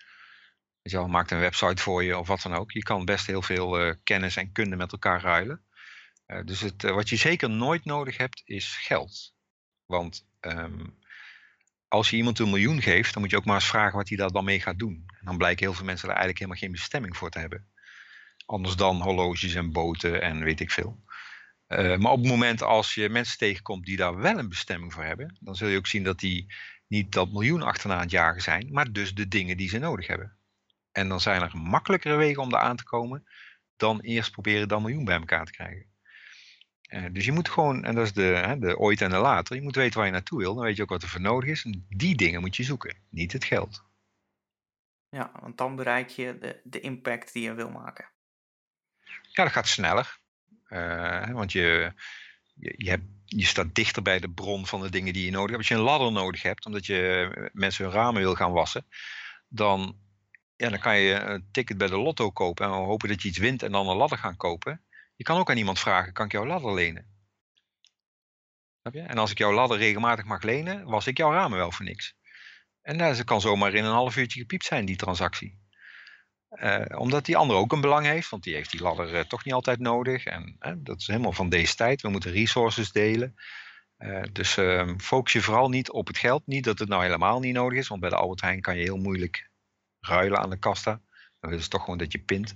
[0.83, 2.73] Je maakt een website voor je of wat dan ook.
[2.73, 5.65] Je kan best heel veel uh, kennis en kunde met elkaar ruilen.
[6.27, 9.35] Uh, dus het, wat je zeker nooit nodig hebt, is geld.
[9.87, 10.99] Want um,
[11.89, 14.17] als je iemand een miljoen geeft, dan moet je ook maar eens vragen wat hij
[14.17, 15.05] daar dan mee gaat doen.
[15.07, 17.69] En dan blijken heel veel mensen er eigenlijk helemaal geen bestemming voor te hebben.
[18.47, 21.03] Anders dan horloges en boten en weet ik veel.
[21.69, 25.37] Maar op het moment als je mensen tegenkomt die daar wel een bestemming voor hebben,
[25.41, 26.55] dan zul je ook zien dat die
[26.87, 30.07] niet dat miljoen achterna aan het jagen zijn, maar dus de dingen die ze nodig
[30.07, 30.38] hebben.
[30.99, 33.27] En dan zijn er makkelijkere wegen om daar aan te komen
[33.77, 35.87] dan eerst proberen dat miljoen bij elkaar te krijgen.
[36.91, 39.57] Uh, dus je moet gewoon, en dat is de, hè, de ooit en de later,
[39.57, 40.55] je moet weten waar je naartoe wil.
[40.55, 41.65] Dan weet je ook wat er voor nodig is.
[41.65, 43.85] En die dingen moet je zoeken, niet het geld.
[45.09, 48.09] Ja, want dan bereik je de, de impact die je wil maken.
[49.23, 50.19] Ja, dat gaat sneller.
[50.69, 51.93] Uh, want je,
[52.55, 55.49] je, je, hebt, je staat dichter bij de bron van de dingen die je nodig
[55.49, 55.59] hebt.
[55.59, 58.87] Als je een ladder nodig hebt, omdat je mensen hun ramen wil gaan wassen,
[59.49, 60.08] dan,
[60.59, 63.39] ja, dan kan je een ticket bij de lotto kopen en hopen dat je iets
[63.39, 64.85] wint en dan een ladder gaan kopen.
[65.17, 67.17] Je kan ook aan iemand vragen, kan ik jouw ladder lenen?
[68.83, 72.17] En als ik jouw ladder regelmatig mag lenen, was ik jouw ramen wel voor niks.
[72.83, 75.59] En dat kan zomaar in een half uurtje gepiept zijn, die transactie.
[76.51, 79.45] Uh, omdat die ander ook een belang heeft, want die heeft die ladder uh, toch
[79.45, 80.25] niet altijd nodig.
[80.25, 82.03] En dat is helemaal van deze tijd.
[82.03, 83.35] We moeten resources delen.
[84.33, 86.47] dus ehm, focus je vooral niet op het geld.
[86.47, 88.83] Niet dat het nou helemaal niet nodig is, want bij de Albert Heijn kan je
[88.83, 89.48] heel moeilijk
[90.09, 91.01] ruilen aan de kassa.
[91.41, 92.55] Dan is het toch gewoon dat je pint.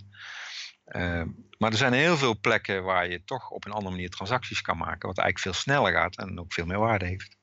[0.85, 1.29] Ehm,
[1.59, 4.77] maar er zijn heel veel plekken waar je toch op een andere manier transacties kan
[4.77, 7.37] maken, wat eigenlijk veel sneller gaat en ook veel meer waarde heeft.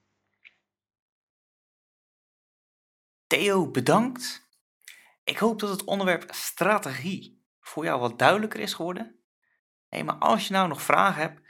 [3.27, 4.47] Theo, bedankt.
[5.23, 9.19] Ik hoop dat het onderwerp strategie voor jou wat duidelijker is geworden.
[9.89, 11.41] Hey, maar als je nou nog vragen hebt,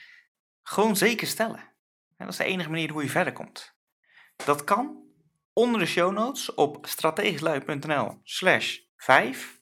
[0.62, 1.74] gewoon zeker stellen.
[2.18, 3.76] dat is de enige manier hoe je verder komt.
[4.36, 5.09] Dat kan
[5.60, 9.60] onder de show notes op strategischlui.nl slash 5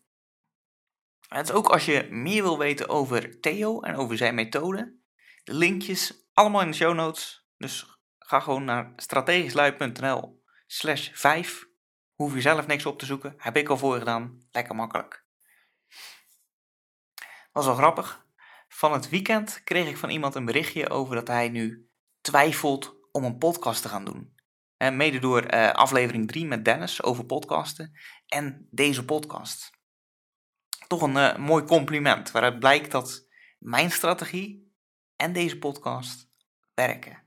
[1.27, 4.95] het is ook als je meer wil weten over Theo en over zijn methode.
[5.43, 7.47] De linkjes allemaal in de show notes.
[7.57, 11.67] Dus ga gewoon naar strategischlui.nl slash 5.
[12.13, 13.33] Hoef je zelf niks op te zoeken.
[13.37, 14.47] Heb ik al voor gedaan.
[14.51, 15.25] Lekker makkelijk.
[17.51, 18.25] Was wel grappig.
[18.67, 21.89] Van het weekend kreeg ik van iemand een berichtje over dat hij nu
[22.21, 24.36] twijfelt om een podcast te gaan doen.
[24.77, 27.97] En mede door uh, aflevering 3 met Dennis over podcasten
[28.27, 29.77] en deze podcast
[30.87, 32.31] toch een uh, mooi compliment.
[32.31, 33.27] Waaruit blijkt dat
[33.59, 34.75] mijn strategie
[35.15, 36.29] en deze podcast
[36.73, 37.25] werken.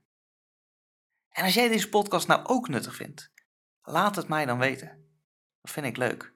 [1.31, 3.33] En als jij deze podcast nou ook nuttig vindt,
[3.83, 5.13] laat het mij dan weten.
[5.61, 6.33] Dat vind ik leuk.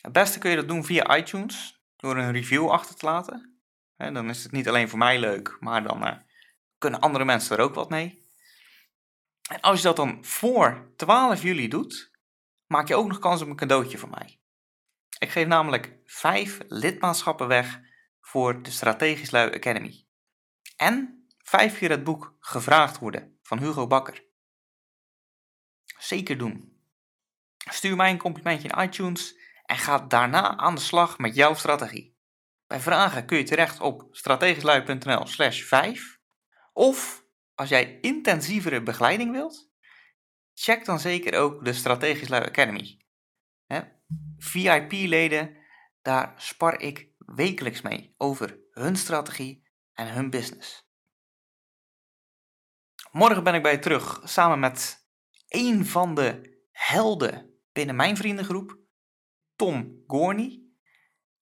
[0.00, 3.58] Het beste kun je dat doen via iTunes, door een review achter te laten.
[3.96, 6.22] En dan is het niet alleen voor mij leuk, maar dan
[6.78, 8.23] kunnen andere mensen er ook wat mee.
[9.48, 12.10] En als je dat dan voor 12 juli doet,
[12.66, 14.40] maak je ook nog kans op een cadeautje van mij.
[15.18, 17.80] Ik geef namelijk vijf lidmaatschappen weg
[18.20, 20.06] voor de Strategisch Lui Academy.
[20.76, 24.24] En vijf keer het boek Gevraagd worden van Hugo Bakker.
[25.98, 26.82] Zeker doen.
[27.70, 32.16] Stuur mij een complimentje in iTunes en ga daarna aan de slag met jouw strategie.
[32.66, 36.18] Bij vragen kun je terecht op strategischlui.nl slash 5
[36.72, 37.23] of
[37.54, 39.70] als jij intensievere begeleiding wilt,
[40.54, 42.98] check dan zeker ook de Strategisch Lui Academy.
[44.36, 45.56] VIP-leden,
[46.02, 50.88] daar spar ik wekelijks mee over hun strategie en hun business.
[53.10, 55.08] Morgen ben ik bij je terug samen met
[55.48, 58.78] een van de helden binnen mijn vriendengroep,
[59.56, 60.62] Tom Gorney.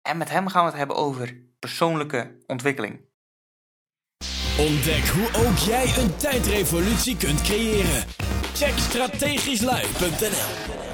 [0.02, 3.10] En met hem gaan we het hebben over persoonlijke ontwikkeling.
[4.58, 8.04] Ontdek hoe ook jij een tijdrevolutie kunt creëren.
[8.54, 10.91] Check strategischlui.nl